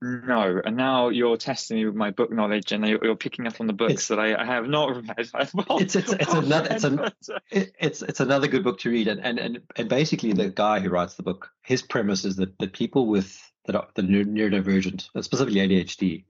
[0.00, 3.66] No, and now you're testing me with my book knowledge, and you're picking up on
[3.66, 5.28] the books it's, that I, I, have not read.
[5.54, 7.10] Well, it's it's, it's another it's, an,
[7.50, 10.88] it's it's another good book to read, and, and and and basically the guy who
[10.88, 15.60] writes the book, his premise is that the people with that are the neurodivergent, specifically
[15.60, 16.24] ADHD,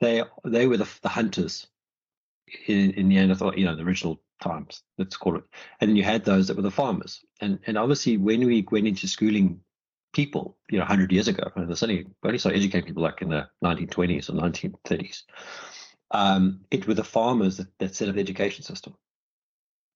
[0.00, 1.66] they they were the, the hunters
[2.66, 5.44] in in the Neanderthal, you know, the original times, let's call it.
[5.80, 7.24] And then you had those that were the farmers.
[7.40, 9.60] And and obviously when we went into schooling
[10.14, 13.28] people, you know, 100 years ago, and there's only, only started educating people like in
[13.28, 15.22] the 1920s or 1930s,
[16.12, 18.94] um, it were the farmers that, that set up the education system.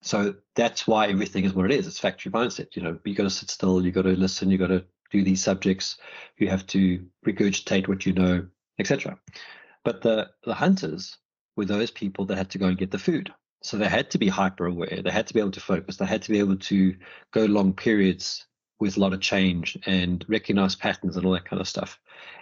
[0.02, 1.86] So that's why everything is what it is.
[1.86, 2.76] It's factory mindset.
[2.76, 5.24] You know, you got to sit still, you got to listen, you got to do
[5.24, 5.96] these subjects,
[6.36, 8.46] you have to regurgitate what you know,
[8.78, 9.18] etc.
[9.84, 11.16] But the the hunters
[11.56, 13.32] were those people that had to go and get the food.
[13.62, 15.00] So they had to be hyper aware.
[15.02, 15.96] They had to be able to focus.
[15.96, 16.94] They had to be able to
[17.32, 18.46] go long periods
[18.80, 21.98] with a lot of change and recognize patterns and all that kind of stuff.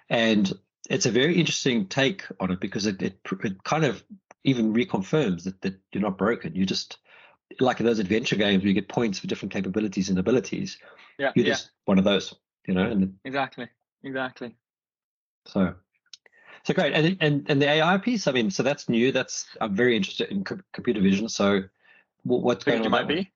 [0.09, 0.53] And
[0.88, 4.05] it's a very interesting take on it because it, it, it kind of
[4.44, 6.55] even reconfirms that, that you're not broken.
[6.55, 6.99] You just
[7.61, 10.79] like in those adventure games where you get points for different capabilities and abilities.
[11.18, 11.53] Yeah, you're yeah.
[11.53, 12.35] just one of those,
[12.66, 12.85] you know.
[12.85, 13.68] And exactly,
[14.05, 14.55] exactly.
[15.46, 15.75] So
[16.66, 18.27] so great, and and and the AI piece.
[18.27, 19.12] I mean, so that's new.
[19.12, 21.29] That's I'm very interested in co- computer vision.
[21.29, 21.62] So
[22.25, 22.85] what's going on?
[22.85, 23.31] You might be.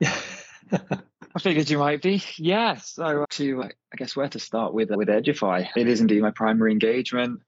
[1.34, 2.22] I figured you might be.
[2.36, 2.76] Yeah.
[2.76, 5.68] So uh, to uh, I guess where to start with uh, with Edgify.
[5.76, 7.40] It is indeed my primary engagement.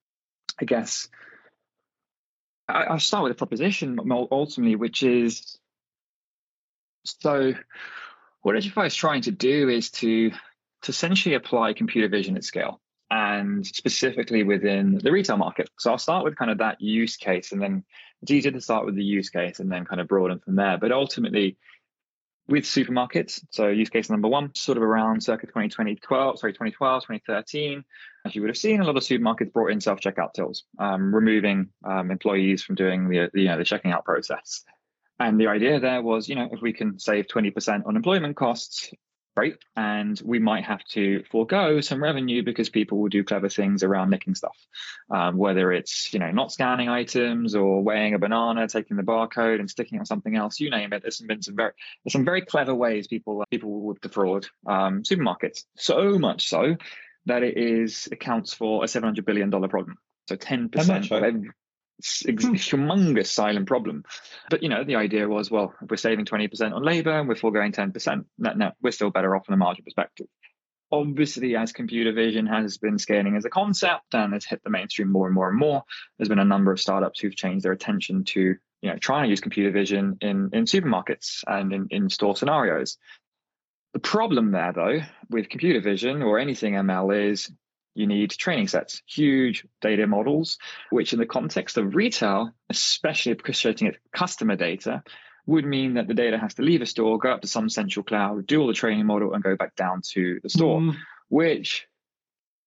[0.61, 1.09] I guess
[2.69, 3.99] I, will start with a proposition
[4.31, 5.59] ultimately, which is
[7.05, 7.55] so
[8.43, 12.81] what Edgify is trying to do is to to essentially apply computer vision at scale
[13.11, 15.69] and specifically within the retail market.
[15.79, 17.85] So I'll start with kind of that use case and then
[18.23, 20.79] it's easier to start with the use case and then kind of broaden from there.
[20.79, 21.59] But ultimately,
[22.47, 27.85] with supermarkets, so use case number one, sort of around circa 2012, sorry, 2012, 2013,
[28.27, 31.69] as you would have seen, a lot of supermarkets brought in self-checkout tills, um, removing
[31.85, 34.63] um, employees from doing the, the, you know, the checking out process.
[35.21, 38.91] And the idea there was, you know, if we can save 20% on employment costs,
[39.37, 39.57] right?
[39.77, 44.11] And we might have to forego some revenue because people will do clever things around
[44.11, 44.57] nicking stuff,
[45.11, 49.61] um, whether it's you know not scanning items or weighing a banana, taking the barcode
[49.61, 50.61] and sticking it on something else.
[50.61, 51.03] You name it.
[51.03, 51.73] There's been some very
[52.05, 55.65] there's some very clever ways people people would defraud um, supermarkets.
[55.77, 56.77] So much so
[57.27, 59.99] that it is accounts for a 700 billion dollar problem.
[60.29, 61.51] So 10 percent of every,
[62.03, 62.55] Hmm.
[62.55, 64.05] humongous silent problem.
[64.51, 67.37] But you know, the idea was, well, if we're saving 20% on labor and we're
[67.37, 70.27] foregoing 10%, no, no, we're still better off from a margin perspective.
[70.91, 75.11] Obviously, as computer vision has been scaling as a concept and has hit the mainstream
[75.11, 75.83] more and more and more,
[76.19, 79.31] there's been a number of startups who've changed their attention to you know trying to
[79.31, 82.99] use computer vision in, in supermarkets and in, in store scenarios.
[83.95, 87.51] The problem there, though, with computer vision or anything ML is
[87.95, 90.59] you need training sets, huge data models,
[90.91, 95.03] which in the context of retail, especially orchestrating it customer data,
[95.47, 98.03] would mean that the data has to leave a store, go up to some central
[98.03, 100.97] cloud, do all the training model, and go back down to the store, mm.
[101.29, 101.87] which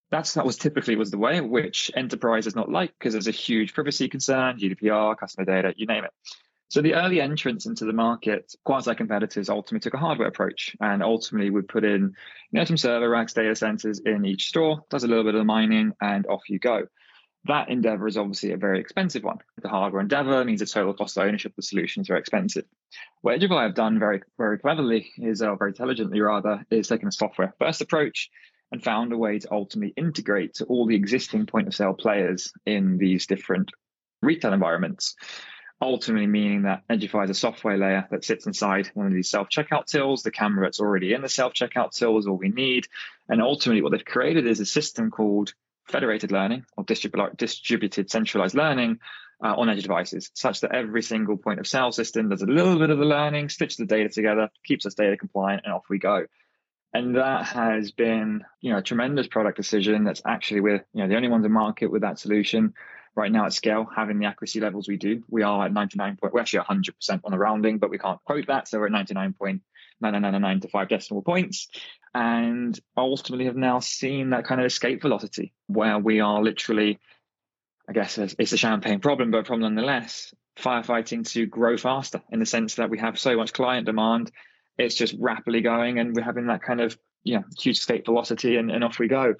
[0.10, 3.74] that's that was typically was the way which enterprises not like because there's a huge
[3.74, 6.12] privacy concern, GDPR, customer data, you name it.
[6.70, 11.02] So the early entrants into the market, quasi competitors, ultimately took a hardware approach and
[11.02, 15.06] ultimately would put in you know, some server racks, data centers in each store, does
[15.06, 16.84] a little bit of the mining, and off you go.
[17.46, 19.38] That endeavor is obviously a very expensive one.
[19.62, 22.66] The hardware endeavor means the total cost of ownership of the solution is very expensive.
[23.22, 27.14] What Edgify have done very, very cleverly is, or very intelligently rather, is taken a
[27.14, 28.30] software first approach
[28.74, 32.52] and found a way to ultimately integrate to all the existing point of sale players
[32.66, 33.72] in these different
[34.22, 35.16] retail environments
[35.82, 39.86] ultimately meaning that Edgify is a software layer that sits inside one of these self-checkout
[39.86, 40.24] tills.
[40.24, 42.88] The camera that's already in the self-checkout till is all we need.
[43.30, 45.54] And ultimately what they've created is a system called
[45.86, 49.00] federated learning or distributed centralized learning
[49.44, 52.80] uh, on edge devices, such that every single point of sale system does a little
[52.80, 56.00] bit of the learning, stitches the data together, keeps us data compliant, and off we
[56.00, 56.26] go.
[56.94, 60.06] And that has been, you know, a tremendous product decision.
[60.06, 62.74] That's actually we're, you know, the only ones in market with that solution
[63.18, 66.34] right now at scale, having the accuracy levels we do, we are at 99 point,
[66.34, 68.68] we're actually 100% on the rounding, but we can't quote that.
[68.68, 71.68] So we're at 99.9999 to five decimal points.
[72.14, 77.00] And ultimately have now seen that kind of escape velocity where we are literally,
[77.90, 82.46] I guess it's a champagne problem, but problem nonetheless, firefighting to grow faster in the
[82.46, 84.32] sense that we have so much client demand.
[84.78, 88.58] It's just rapidly going and we're having that kind of, you know, huge escape velocity
[88.58, 89.34] and, and off we go.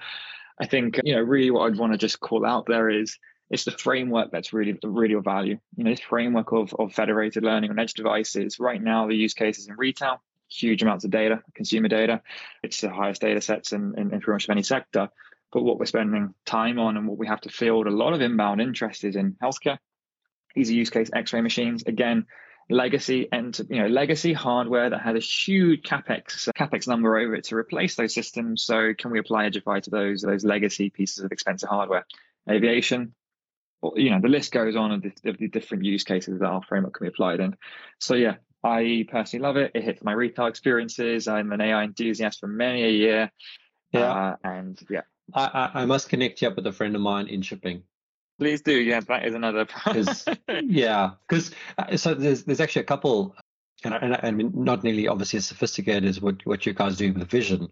[0.60, 3.18] I think, you know, really what I'd want to just call out there is
[3.50, 5.60] it's the framework that's really really of value.
[5.76, 8.60] You know, this framework of, of federated learning on edge devices.
[8.60, 12.22] Right now, the use cases in retail, huge amounts of data, consumer data.
[12.64, 15.10] It's the highest data sets in, in, in pretty much any sector.
[15.54, 18.22] But what we're spending time on and what we have to field a lot of
[18.22, 19.78] inbound interest is in healthcare.
[20.56, 21.84] Easy use case X-ray machines.
[21.86, 22.26] Again,
[22.70, 27.46] legacy and you know legacy hardware that had a huge capex capex number over it
[27.46, 28.64] to replace those systems.
[28.64, 32.06] So can we apply Edgify to those those legacy pieces of expensive hardware?
[32.50, 33.14] Aviation,
[33.96, 36.62] you know, the list goes on of the, of the different use cases that our
[36.64, 37.56] framework can be applied in.
[38.00, 39.72] So yeah, I personally love it.
[39.76, 41.28] It hits my retail experiences.
[41.28, 43.32] I'm an AI enthusiast for many a year.
[43.92, 45.02] Yeah, uh, and yeah,
[45.34, 47.84] I, I must connect you up with a friend of mine in shipping.
[48.40, 48.74] Please do.
[48.74, 49.66] Yeah, that is another.
[49.84, 50.26] Cause,
[50.64, 53.36] yeah, because uh, so there's there's actually a couple,
[53.84, 56.74] and I, and I, I mean not nearly obviously as sophisticated as what what you
[56.74, 57.70] guys do with Vision,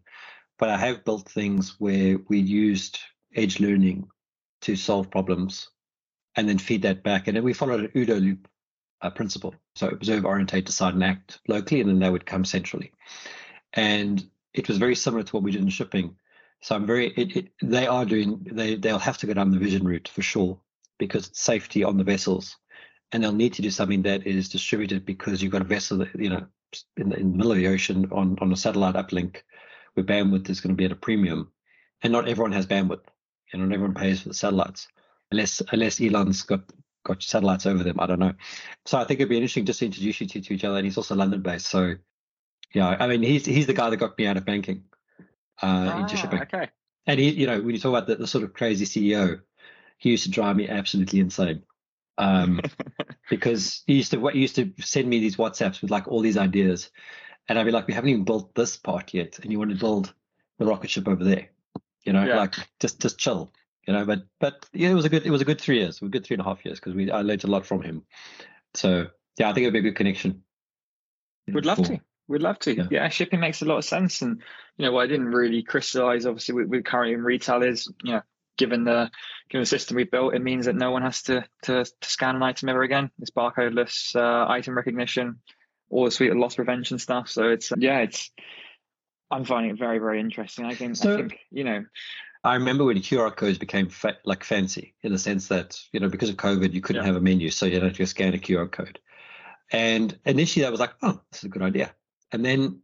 [0.57, 2.99] but I have built things where we used
[3.35, 4.07] edge learning
[4.61, 5.69] to solve problems
[6.35, 7.27] and then feed that back.
[7.27, 8.47] And then we followed an OODA loop
[9.01, 9.55] uh, principle.
[9.75, 12.91] So observe, orientate, decide, and act locally, and then they would come centrally.
[13.73, 16.15] And it was very similar to what we did in shipping.
[16.61, 19.59] So I'm very, it, it, they are doing, they, they'll have to go down the
[19.59, 20.59] vision route for sure
[20.97, 22.55] because safety on the vessels.
[23.11, 26.15] And they'll need to do something that is distributed because you've got a vessel, that,
[26.15, 26.45] you know,
[26.97, 29.37] in the, in the middle of the ocean on, on a satellite uplink
[29.93, 31.51] where bandwidth is going to be at a premium.
[32.01, 33.05] And not everyone has bandwidth.
[33.53, 34.87] And not everyone pays for the satellites
[35.35, 36.61] unless unless Elon's got
[37.03, 37.99] got satellites over them.
[37.99, 38.33] I don't know.
[38.85, 40.77] So I think it'd be interesting just to introduce you to, to each other.
[40.77, 41.95] And he's also London based, so
[42.73, 44.83] Yeah, I mean, he's he's the guy that got me out of banking
[45.61, 46.41] uh, ah, into shipping.
[46.41, 46.69] Okay.
[47.07, 49.41] And he, you know, when you talk about the, the sort of crazy CEO,
[49.97, 51.63] he used to drive me absolutely insane.
[52.17, 52.61] Um,
[53.29, 56.21] because he used to what he used to send me these WhatsApps with like all
[56.21, 56.89] these ideas,
[57.47, 59.77] and I'd be like, we haven't even built this part yet, and you want to
[59.77, 60.13] build
[60.57, 61.49] the rocket ship over there,
[62.03, 62.37] you know, Yeah.
[62.37, 63.51] like just just chill,
[63.87, 64.05] you know.
[64.05, 66.25] But but yeah, it was a good it was a good three years, a good
[66.25, 68.03] three and a half years because we I learned a lot from him.
[68.73, 70.43] So yeah, I think it'd be a good connection.
[71.47, 71.99] We'd love to.
[72.27, 72.75] We'd love to.
[72.75, 72.87] Yeah.
[72.89, 73.09] Yeah.
[73.09, 74.21] shipping makes a lot of sense.
[74.23, 74.41] And,
[74.77, 78.13] you know, what I didn't really crystallize, obviously, with, with currently in retail is, you
[78.13, 78.21] know,
[78.57, 79.11] given the
[79.49, 82.35] given the system we built, it means that no one has to to, to scan
[82.35, 83.11] an item ever again.
[83.19, 85.39] It's barcodeless uh, item recognition,
[85.89, 87.29] all the suite of loss prevention stuff.
[87.29, 88.31] So it's, yeah, it's,
[89.29, 90.65] I'm finding it very, very interesting.
[90.65, 91.85] I think, So- I think you know,
[92.45, 96.09] I remember when QR codes became fa- like fancy in the sense that you know
[96.09, 97.07] because of COVID you couldn't Yeah.
[97.07, 98.99] have a menu, so you had to scan a QR code.
[99.71, 101.95] And initially I was like, oh, this is a good idea.
[102.31, 102.81] And then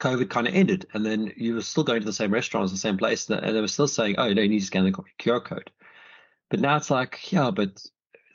[0.00, 2.78] COVID kind of ended, and then you were still going to the same restaurants, the
[2.78, 5.70] same place, and they were still saying, oh, you need to scan the QR code.
[6.50, 7.82] But now it's like, yeah, but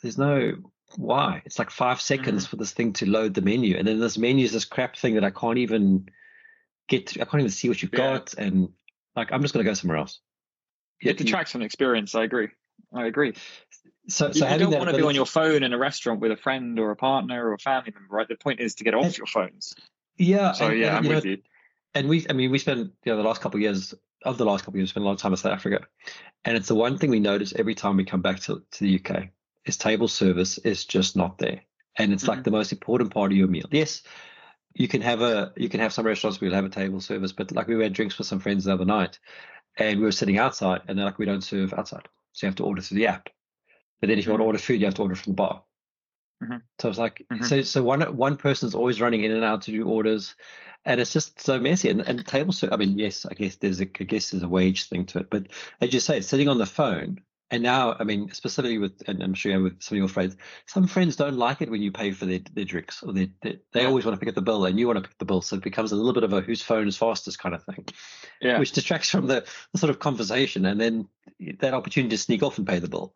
[0.01, 0.53] there's no
[0.95, 1.43] why.
[1.45, 2.49] It's like five seconds mm-hmm.
[2.49, 5.13] for this thing to load the menu, and then this menu is this crap thing
[5.13, 6.09] that I can't even
[6.87, 7.05] get.
[7.07, 8.13] To, I can't even see what you've Yeah.
[8.13, 8.69] got, and
[9.15, 10.19] like I'm just going to go somewhere else.
[11.01, 12.15] It detracts from experience.
[12.15, 12.49] I agree.
[12.93, 13.33] I agree.
[14.07, 16.31] So, You- so you don't want to be on your phone in a restaurant with
[16.31, 18.27] a friend or a partner or a family member, right?
[18.27, 19.75] The point is to get off And- your phones.
[20.17, 20.51] yeah.
[20.53, 21.37] So and- yeah, and, I'm you know, you.
[21.93, 24.45] and we, I mean, we spent you know the last couple of years of the
[24.45, 25.85] last couple of years, spent a lot of time in South Africa,
[26.43, 28.95] and it's the one thing we notice every time we come back to, to the
[28.99, 29.29] UK
[29.65, 31.61] is table service is just not there,
[31.97, 32.43] and it's like Mhm.
[32.45, 33.67] the most important part of your meal.
[33.71, 34.01] Yes,
[34.73, 37.31] you can have a you can have some restaurants where you'll have a table service,
[37.31, 39.19] but like we had drinks with some friends the other night,
[39.77, 42.55] and we were sitting outside, and they're like, we don't serve outside, so you have
[42.57, 43.29] to order through the app.
[44.01, 45.63] But then if you want to order food, you have to order from the bar.
[46.43, 46.61] Mhm.
[46.79, 47.43] So it's like Mhm.
[47.45, 50.35] so so one one person's always running in and out to do orders,
[50.85, 51.89] and it's just so messy.
[51.89, 52.73] And, and table service.
[52.73, 55.29] I mean, yes, I guess there's a I guess there's a wage thing to it,
[55.29, 55.47] but
[55.81, 57.21] as you say, sitting on the phone.
[57.51, 60.07] And now, I mean, specifically with, and I'm sure you have with some of your
[60.07, 63.31] friends, some friends don't like it when you pay for their, their drinks, or they
[63.41, 63.87] they, they Yeah.
[63.87, 65.55] always want to pick up the bill, and you want to pick the bill, so
[65.55, 67.85] it becomes a little bit of a whose phone is fastest kind of thing
[68.41, 68.59] Yeah.
[68.59, 71.07] which distracts from the, the sort of conversation and then
[71.59, 73.15] that opportunity to sneak off and pay the bill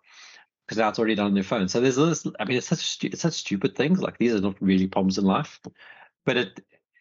[0.66, 1.68] because now it's already done on their phone.
[1.68, 4.02] So there's this, I mean, it's such, stu- it's such stupid things.
[4.02, 5.60] Like these are not really problems in life,
[6.26, 6.60] but it,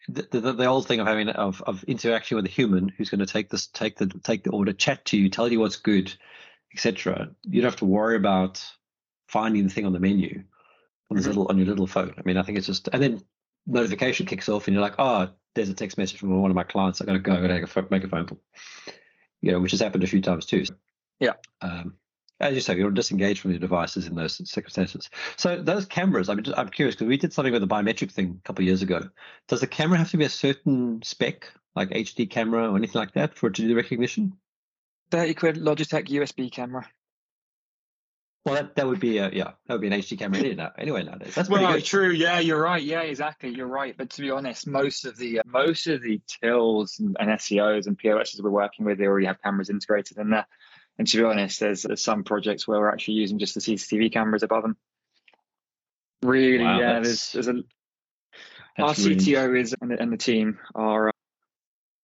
[0.09, 3.19] the, the, the old thing of having, of, of interacting with a human who's going
[3.19, 6.13] to take this, take the, take the order, chat to you, tell you what's good,
[6.73, 7.29] etc.
[7.43, 8.63] You don't have to worry about
[9.27, 10.43] finding the thing on the menu
[11.09, 11.29] on this Mhm.
[11.29, 12.13] little, on your little phone.
[12.17, 13.21] I mean, I think it's just, and then
[13.65, 16.63] notification kicks off and you're like, oh, there's a text message from one of my
[16.63, 17.01] clients.
[17.01, 17.33] I got to go.
[17.33, 18.39] I got to make a, pho- make a phone call.
[19.41, 20.63] You know, which has happened a few times too.
[21.19, 21.33] Yeah.
[21.61, 21.95] Um,
[22.39, 25.09] as you say, you're disengaged from your devices in those circumstances.
[25.37, 28.39] So those cameras, I'm just, I'm curious because we did something with the biometric thing
[28.43, 29.01] a couple of years ago.
[29.47, 33.13] Does the camera have to be a certain spec, like HD camera or anything like
[33.13, 34.33] that, for it to do the recognition?
[35.13, 36.89] 30 quid Logitech USB camera.
[38.45, 40.71] Well, that, that would be a yeah, that would be an HD camera anyway, now,
[40.75, 41.35] anyway nowadays.
[41.35, 41.85] That's pretty Well, good.
[41.85, 42.09] true.
[42.09, 42.81] Yeah, you're right.
[42.81, 43.49] Yeah, exactly.
[43.51, 43.95] You're right.
[43.95, 47.95] But to be honest, most of the most of the tills and, and SCOs and
[47.95, 50.47] POSs we're working with, they already have cameras integrated in there.
[50.97, 54.11] And to be honest, there's, there's some projects where we're actually using just the CCTV
[54.11, 54.77] cameras above them.
[56.23, 56.99] Really, Wow, yeah.
[57.01, 57.63] There's, there's a
[58.79, 61.11] our That's really CTO is and the, and the team are uh,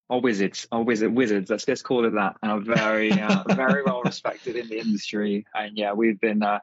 [0.09, 1.49] are wizards, are wizard wizards.
[1.49, 5.45] Let's let's call it that, and are very uh, very well respected in the industry.
[5.53, 6.59] And yeah, we've been uh,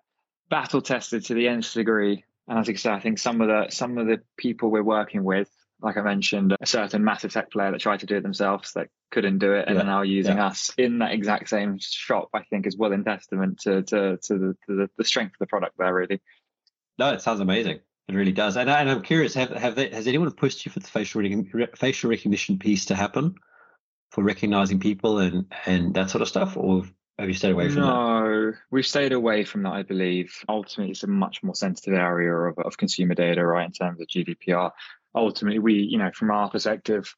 [0.50, 2.24] battle tested to the nth degree.
[2.48, 5.24] And as I said, I think some of the some of the people we're working
[5.24, 8.72] with, like I mentioned, a certain massive tech player that tried to do it themselves
[8.72, 10.46] that couldn't do it, and Yeah, are now using yeah.
[10.46, 12.28] us in that exact same shop.
[12.34, 15.38] I think is well in testament to to to the, to the, the strength of
[15.40, 15.94] the product there.
[15.94, 16.20] Really.
[16.98, 17.80] No, it sounds amazing.
[18.08, 18.56] It really does.
[18.56, 21.68] And, I, I'm curious, have have they, has anyone pushed you for the facial re-
[21.74, 23.34] facial recognition piece to happen
[24.10, 26.84] for recognizing people and and that sort of stuff, or
[27.18, 27.88] have you stayed away from that?
[27.88, 29.72] no, we've stayed away from that.
[29.72, 33.66] I believe ultimately it's a much more sensitive area of, of consumer data, right?
[33.66, 34.70] In terms of GDPR.
[35.14, 37.16] Ultimately, we, you know, from our perspective,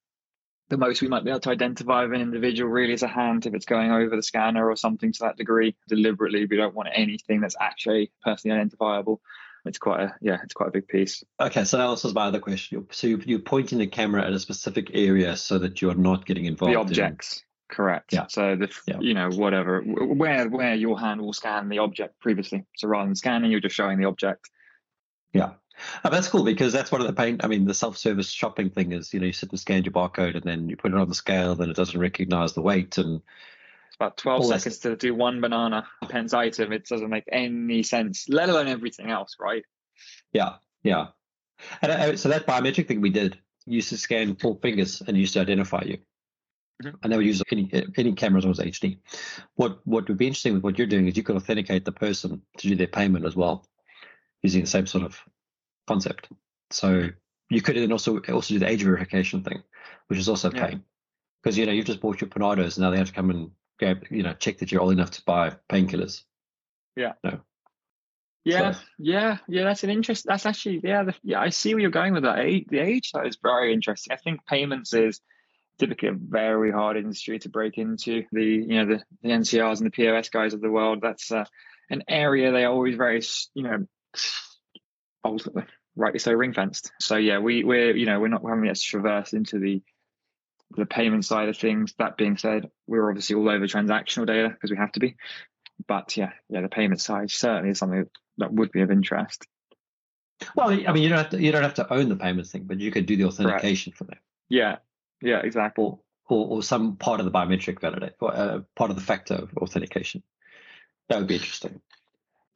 [0.69, 3.45] the most we might be able to identify of an individual really is a hand
[3.47, 5.75] if it's going over the scanner or something to that degree.
[5.89, 9.21] Deliberately, we don't want anything that's actually personally identifiable.
[9.65, 11.23] It's quite a yeah, it's quite a big piece.
[11.41, 12.87] Okay, so that answers my other question.
[12.91, 16.47] So you- you're pointing the camera at a specific area so that you're not getting
[16.47, 16.71] involved.
[16.75, 18.27] the in- objects correct Yeah.
[18.29, 18.99] so the Yeah.
[19.01, 23.15] you know whatever where where your hand will scan the object previously so rather than
[23.15, 24.49] scanning you're just showing the object
[25.35, 25.51] Yeah.
[26.03, 27.39] Oh, that's cool because that's one of the pain.
[27.45, 30.35] I mean, the self-service shopping thing is, you know, you sit and scan your barcode
[30.35, 32.97] and then you put it on the scale, then it doesn't recognize the weight.
[32.99, 33.21] And
[34.01, 38.27] about 12 All seconds to do one banana pens item it doesn't make any sense
[38.29, 39.65] let alone everything else right
[40.33, 41.09] yeah, yeah.
[41.83, 45.35] And uh, so that biometric thing we did, used to scan four fingers and used
[45.35, 45.99] to identify you.
[46.83, 46.97] Mm-hmm.
[47.03, 48.99] And they would use any any cameras was HD.
[49.57, 52.43] What what would be interesting with what you're doing is you could authenticate the person
[52.59, 53.67] to do their payment as well,
[54.43, 55.21] using the same sort of
[55.89, 56.29] concept.
[56.71, 57.09] So
[57.51, 59.63] you could then also also do the age verification thing,
[60.07, 60.85] which is also a pain.
[61.43, 63.51] Because you know, you've just bought your Panados and now they have to come and
[63.79, 66.23] grab, you know, check that you're old enough to buy painkillers.
[66.97, 67.13] Yeah.
[67.23, 67.41] No.
[68.45, 68.81] Yeah, so.
[68.99, 69.65] yeah, yeah.
[69.65, 70.25] That's an interest.
[70.27, 71.41] That's actually, yeah, the, yeah.
[71.41, 72.39] I see where you're going with that.
[72.39, 74.13] Age, the age that is very interesting.
[74.13, 75.21] I think payments is
[75.79, 78.25] typically a very hard industry to break into.
[78.33, 81.01] The you know the, the NCRs and the POS guys of the world.
[81.03, 81.45] That's uh,
[81.91, 83.23] an area they are always very
[83.55, 83.87] you know
[85.25, 85.65] ultimately
[85.97, 86.93] rightly so ring fenced.
[87.01, 89.83] So yeah, we we're you know we're not we haven't yet traversed into the
[90.77, 91.95] the payment side of things.
[91.99, 95.17] That being said, we're obviously all over transactional data because we have to be.
[95.87, 98.07] But yeah, yeah, the payment side certainly is something
[98.39, 99.47] that would be of interest.
[100.55, 102.65] Well, I mean, you don't have to you don't have to own the payments thing,
[102.65, 104.19] but you could do the authentication for them.
[104.49, 104.77] Yeah,
[105.21, 105.85] yeah, exactly.
[105.85, 105.99] Or,
[106.29, 109.57] or, or some part of the biometric validate, or uh, part of the factor of
[109.57, 110.23] authentication.
[111.09, 111.81] That would be interesting.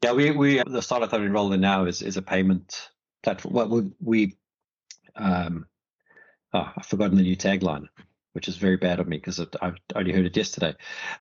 [0.03, 2.91] Yeah, we we the startup that we're in now is is a payment
[3.23, 3.55] platform.
[3.55, 4.37] Well, we, we
[5.17, 5.67] um,
[6.53, 7.89] oh, I've forgotten the new tagline,
[8.33, 10.75] which is very bad of me because I've only heard it yesterday.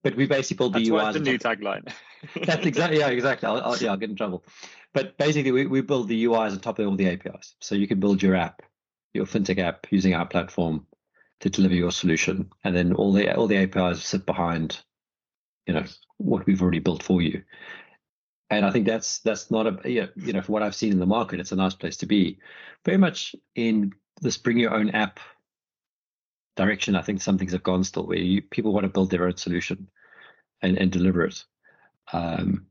[0.03, 0.99] But we basically build the UI.
[0.99, 1.91] That's the new tagline.
[2.45, 3.47] that's exactly yeah, exactly.
[3.47, 4.43] I'll, I'll, yeah, I'll get in trouble.
[4.93, 7.87] But basically, we, we build the UIs on top of all the APIs, so you
[7.87, 8.61] can build your app,
[9.13, 10.85] your fintech app, using our platform
[11.41, 14.79] to deliver your solution, and then all the all the APIs sit behind,
[15.65, 15.85] you know,
[16.17, 17.43] what we've already built for you.
[18.49, 21.05] And I think that's that's not a you know from what I've seen in the
[21.05, 22.39] market, it's a nice place to be.
[22.83, 25.19] Very much in this bring your own app
[26.55, 26.95] direction.
[26.95, 29.37] I think some things have gone still where you, people want to build their own
[29.37, 29.89] solution
[30.61, 31.43] and, and deliver it.
[32.13, 32.67] Um,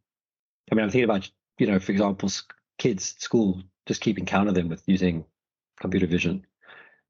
[0.70, 2.30] I mean, I'm thinking about you know, for example,
[2.78, 5.24] kids at school just keeping count of them with using
[5.80, 6.46] computer vision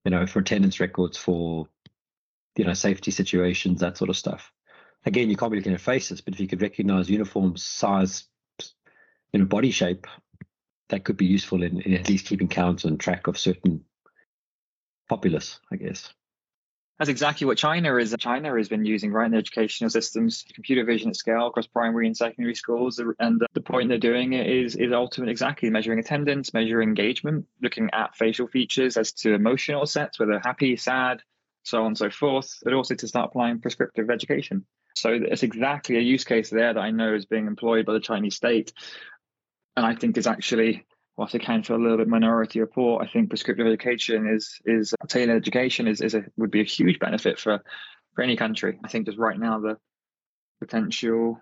[0.04, 1.68] you know, for attendance records, for
[2.56, 4.52] you know, safety situations, that sort of stuff.
[5.06, 8.24] Again, you can't be looking at faces, but if you could recognize uniform size,
[9.32, 10.06] you know, body shape,
[10.88, 13.84] that could be useful in, in at least keeping count and track of certain
[15.10, 16.14] populace, I guess.
[16.98, 18.14] That's exactly what China is.
[18.18, 22.16] China has been using right in educational systems, computer vision at scale across primary and
[22.16, 23.02] secondary schools.
[23.18, 27.88] And the point they're doing it is is ultimately exactly measuring attendance, measuring engagement, looking
[27.92, 31.22] at facial features as to emotional sets, whether happy, sad,
[31.64, 34.64] so on and so forth, but also to start applying prescriptive education.
[34.94, 38.00] So it's exactly a use case there that I know is being employed by the
[38.00, 38.72] Chinese state.
[39.74, 40.84] And I think is actually
[41.20, 45.36] whilst account for a little bit minority report, I think prescriptive education is is tailored
[45.36, 47.62] education is, is a would be a huge benefit for
[48.14, 48.80] for any country.
[48.82, 49.76] I think just right now the
[50.60, 51.38] potential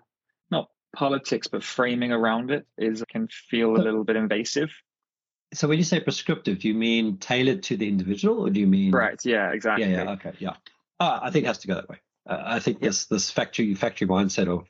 [0.51, 4.69] not politics but framing around it is can feel a little bit invasive.
[5.53, 8.67] So when you say prescriptive, do you mean tailored to the individual or do you
[8.67, 9.89] mean Right, yeah, exactly.
[9.89, 10.55] Yeah, yeah, okay, yeah.
[10.99, 12.01] Uh, I think it has to go that way.
[12.29, 14.67] Uh, I think this this factory factory mindset of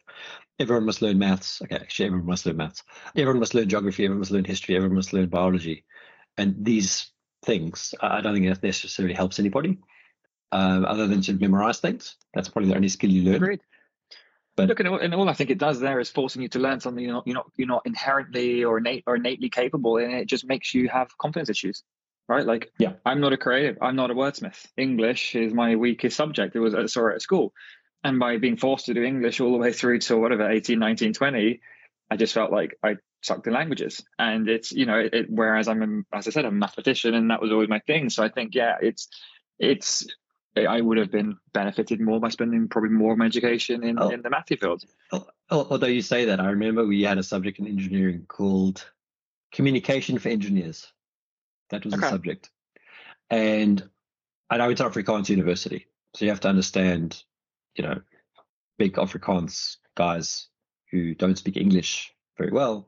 [0.59, 1.61] everyone must learn maths.
[1.61, 2.83] Okay, actually, everyone must learn maths.
[3.15, 4.05] Everyone must learn geography.
[4.05, 4.75] Everyone must learn history.
[4.75, 5.85] Everyone must learn biology.
[6.37, 7.11] And these
[7.43, 9.79] things, I don't think that necessarily helps anybody,
[10.51, 12.15] uh, other than to memorize things.
[12.33, 13.35] That's probably the only skill you learn.
[13.35, 13.61] Agreed.
[14.55, 17.01] But look, and all I think it does there is forcing you to learn something
[17.01, 20.45] you're not you're not, you're not inherently or innate or innately capable, and it just
[20.45, 21.83] makes you have confidence issues
[22.29, 22.45] right?
[22.45, 23.77] Like, yeah, I'm not a creative.
[23.81, 24.67] I'm not a wordsmith.
[24.77, 26.55] English is my weakest subject.
[26.55, 27.53] It was I saw it at school.
[28.03, 31.13] And by being forced to do English all the way through to whatever, 18, 19,
[31.13, 31.61] 20,
[32.09, 34.03] I just felt like I sucked in languages.
[34.17, 37.41] And it's, you know, it, whereas I'm, a, as I said, a mathematician and that
[37.41, 38.09] was always my thing.
[38.09, 39.09] So I think, yeah, it's,
[39.57, 40.07] it's,
[40.57, 44.09] I would have been benefited more by spending probably more of my education in, oh.
[44.09, 44.83] in the mathy field.
[45.11, 48.89] Oh, oh, although you say that, I remember we had a subject in engineering called
[49.51, 50.91] communication for engineers.
[51.69, 52.01] That was okay.
[52.01, 52.49] the subject.
[53.29, 53.87] And
[54.49, 55.87] I know it's Afrikaans University.
[56.15, 57.23] So you have to understand
[57.75, 58.01] you know,
[58.77, 60.47] big Afrikaans guys
[60.91, 62.87] who don't speak English very well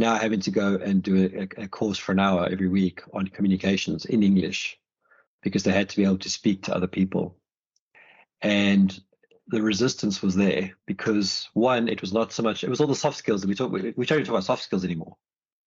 [0.00, 3.28] now having to go and do a, a, course for an hour every week on
[3.28, 4.78] communications in English
[5.42, 7.36] because they had to be able to speak to other people.
[8.40, 8.98] And
[9.48, 12.94] the resistance was there because one, it was not so much, it was all the
[12.94, 15.16] soft skills that we talk, we, we don't talk about soft skills anymore.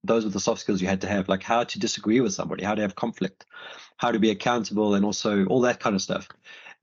[0.03, 2.63] Those were the soft skills you had to have, like how to disagree with somebody,
[2.63, 3.45] how to have conflict,
[3.97, 6.27] how to be accountable, and also all that kind of stuff.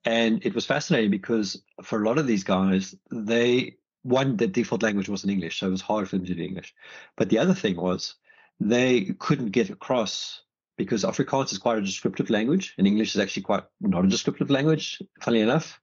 [0.04, 4.82] And it was fascinating because for a lot of these guys, they one the default
[4.82, 6.74] language wasn't English, so it was hard for them to do English.
[7.16, 8.14] But the other thing was
[8.58, 10.42] they couldn't get across
[10.76, 14.48] because Afrikaans is quite a descriptive language, and English is actually quite not a descriptive
[14.48, 15.78] language, funnily enough.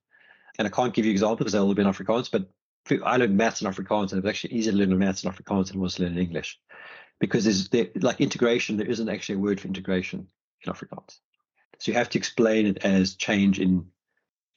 [0.58, 2.50] And I can't give you examples because they've all been Afrikaans, but
[3.06, 5.68] I learned maths in Afrikaans, and it was actually easier to learn maths in Afrikaans
[5.68, 6.60] than it was to learn English.
[7.20, 10.28] Because there's there, like integration, there isn't actually a word for integration
[10.64, 11.20] in Afrikaans.
[11.80, 13.86] So you have to explain it as change in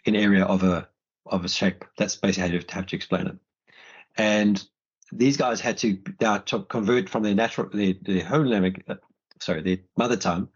[0.07, 0.89] an area of a
[1.27, 1.85] of a shape.
[1.97, 3.37] That's basically how you have to explain it.
[4.17, 4.63] And
[5.13, 8.97] these guys had to now to convert from their natural their, their home language, uh,
[9.41, 10.49] sorry, their mother tongue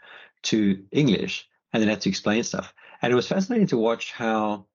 [0.45, 2.74] to English, and then had to explain stuff.
[3.03, 4.66] And it was fascinating to watch how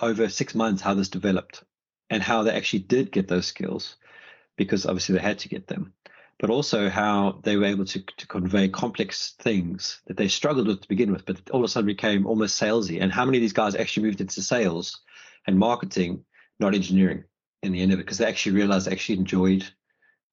[0.00, 1.64] over six months how this developed
[2.10, 3.96] and how they actually did get those skills
[4.56, 5.92] because obviously they had to get them
[6.38, 10.80] but also how they were able to, to convey complex things that they struggled with
[10.80, 13.00] to begin with, but all of a sudden became almost salesy.
[13.02, 15.00] And how many of these guys actually moved into sales
[15.46, 16.24] and marketing,
[16.60, 17.24] not engineering
[17.62, 19.68] in the end of it, because they actually realized they actually enjoyed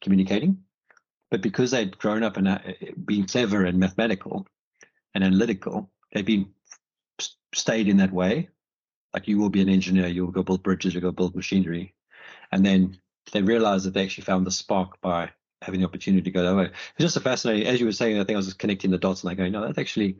[0.01, 0.59] communicating.
[1.31, 2.59] But because they'd grown up and uh,
[3.03, 4.45] been clever and mathematical
[5.15, 6.51] and analytical, they'd been
[7.53, 8.49] stayed in that way.
[9.11, 11.95] Like you will be an engineer, you'll go build bridges, you'll go build machinery.
[12.51, 12.99] And then
[13.31, 15.31] they realized that they actually found the spark by
[15.61, 16.65] having the opportunity to go that way.
[16.65, 18.97] It's just a fascinating, as you were saying, I think I was just connecting the
[18.97, 20.17] dots and I going, no, that's actually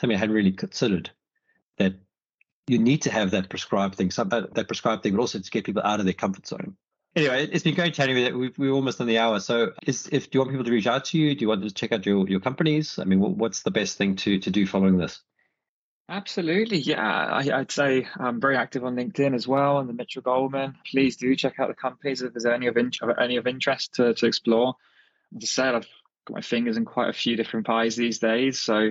[0.00, 1.10] something I hadn't really considered
[1.78, 1.94] that
[2.66, 5.64] you need to have that prescribed thing, some, that prescribed thing, but also to get
[5.64, 6.76] people out of their comfort zone.
[7.16, 8.38] Anyway, it's been great chatting with you.
[8.38, 9.40] We've, we're almost on the hour.
[9.40, 11.34] So, is, if do you want people to reach out to you?
[11.34, 12.98] Do you want to check out your, your companies?
[12.98, 15.22] I mean, what's the best thing to to do following this?
[16.10, 17.02] Absolutely, yeah.
[17.02, 20.76] I, would say I'm very active on LinkedIn as well, and the Mitchell Goldman.
[20.90, 22.90] Please do check out the companies if there's any of, in,
[23.20, 24.74] any of interest to, to explore.
[25.36, 25.88] As I said, I've
[26.26, 28.90] got my fingers in quite a few different pies these days, so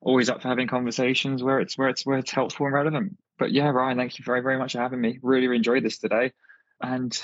[0.00, 3.16] always up for having conversations where it's where it's where it's helpful and relevant.
[3.38, 5.20] But yeah, Ryan, thank you very very much for having me.
[5.22, 6.32] Really, really enjoyed this today,
[6.80, 7.16] and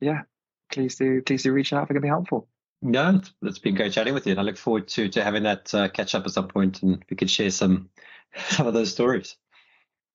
[0.00, 0.22] yeah,
[0.70, 2.46] please do please do reach out if it can be helpful.
[2.82, 5.74] No, it's been great chatting with you, and I look forward to to having that
[5.74, 7.88] uh, catch up at some point, and we could share some
[8.48, 9.36] some of those stories.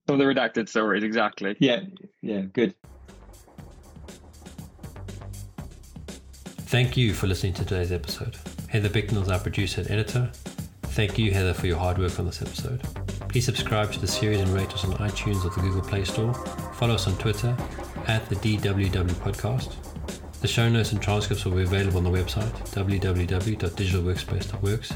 [0.06, 1.56] Some of the redacted stories, exactly.
[1.60, 1.82] Yeah,
[2.22, 2.74] yeah, good.
[6.68, 8.36] Thank you for listening to today's episode.
[8.68, 10.30] Heather Bicknell is our producer and editor.
[10.82, 12.82] Thank you, Heather, for your hard work on this episode.
[13.28, 16.32] Please subscribe to the series and rate us on iTunes or the Google Play Store.
[16.74, 17.54] Follow us on Twitter
[18.06, 19.74] at the DWW Podcast.
[20.40, 24.92] The show notes and transcripts will be available on the website www.digitalworkspace.works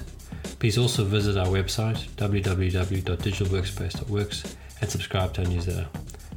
[0.63, 5.89] Please also visit our website www.digitalworkspace.works and subscribe to our newsletter.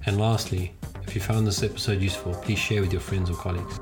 [0.08, 0.74] And lastly,
[1.04, 3.80] if you found this episode useful, please share with your friends or colleagues.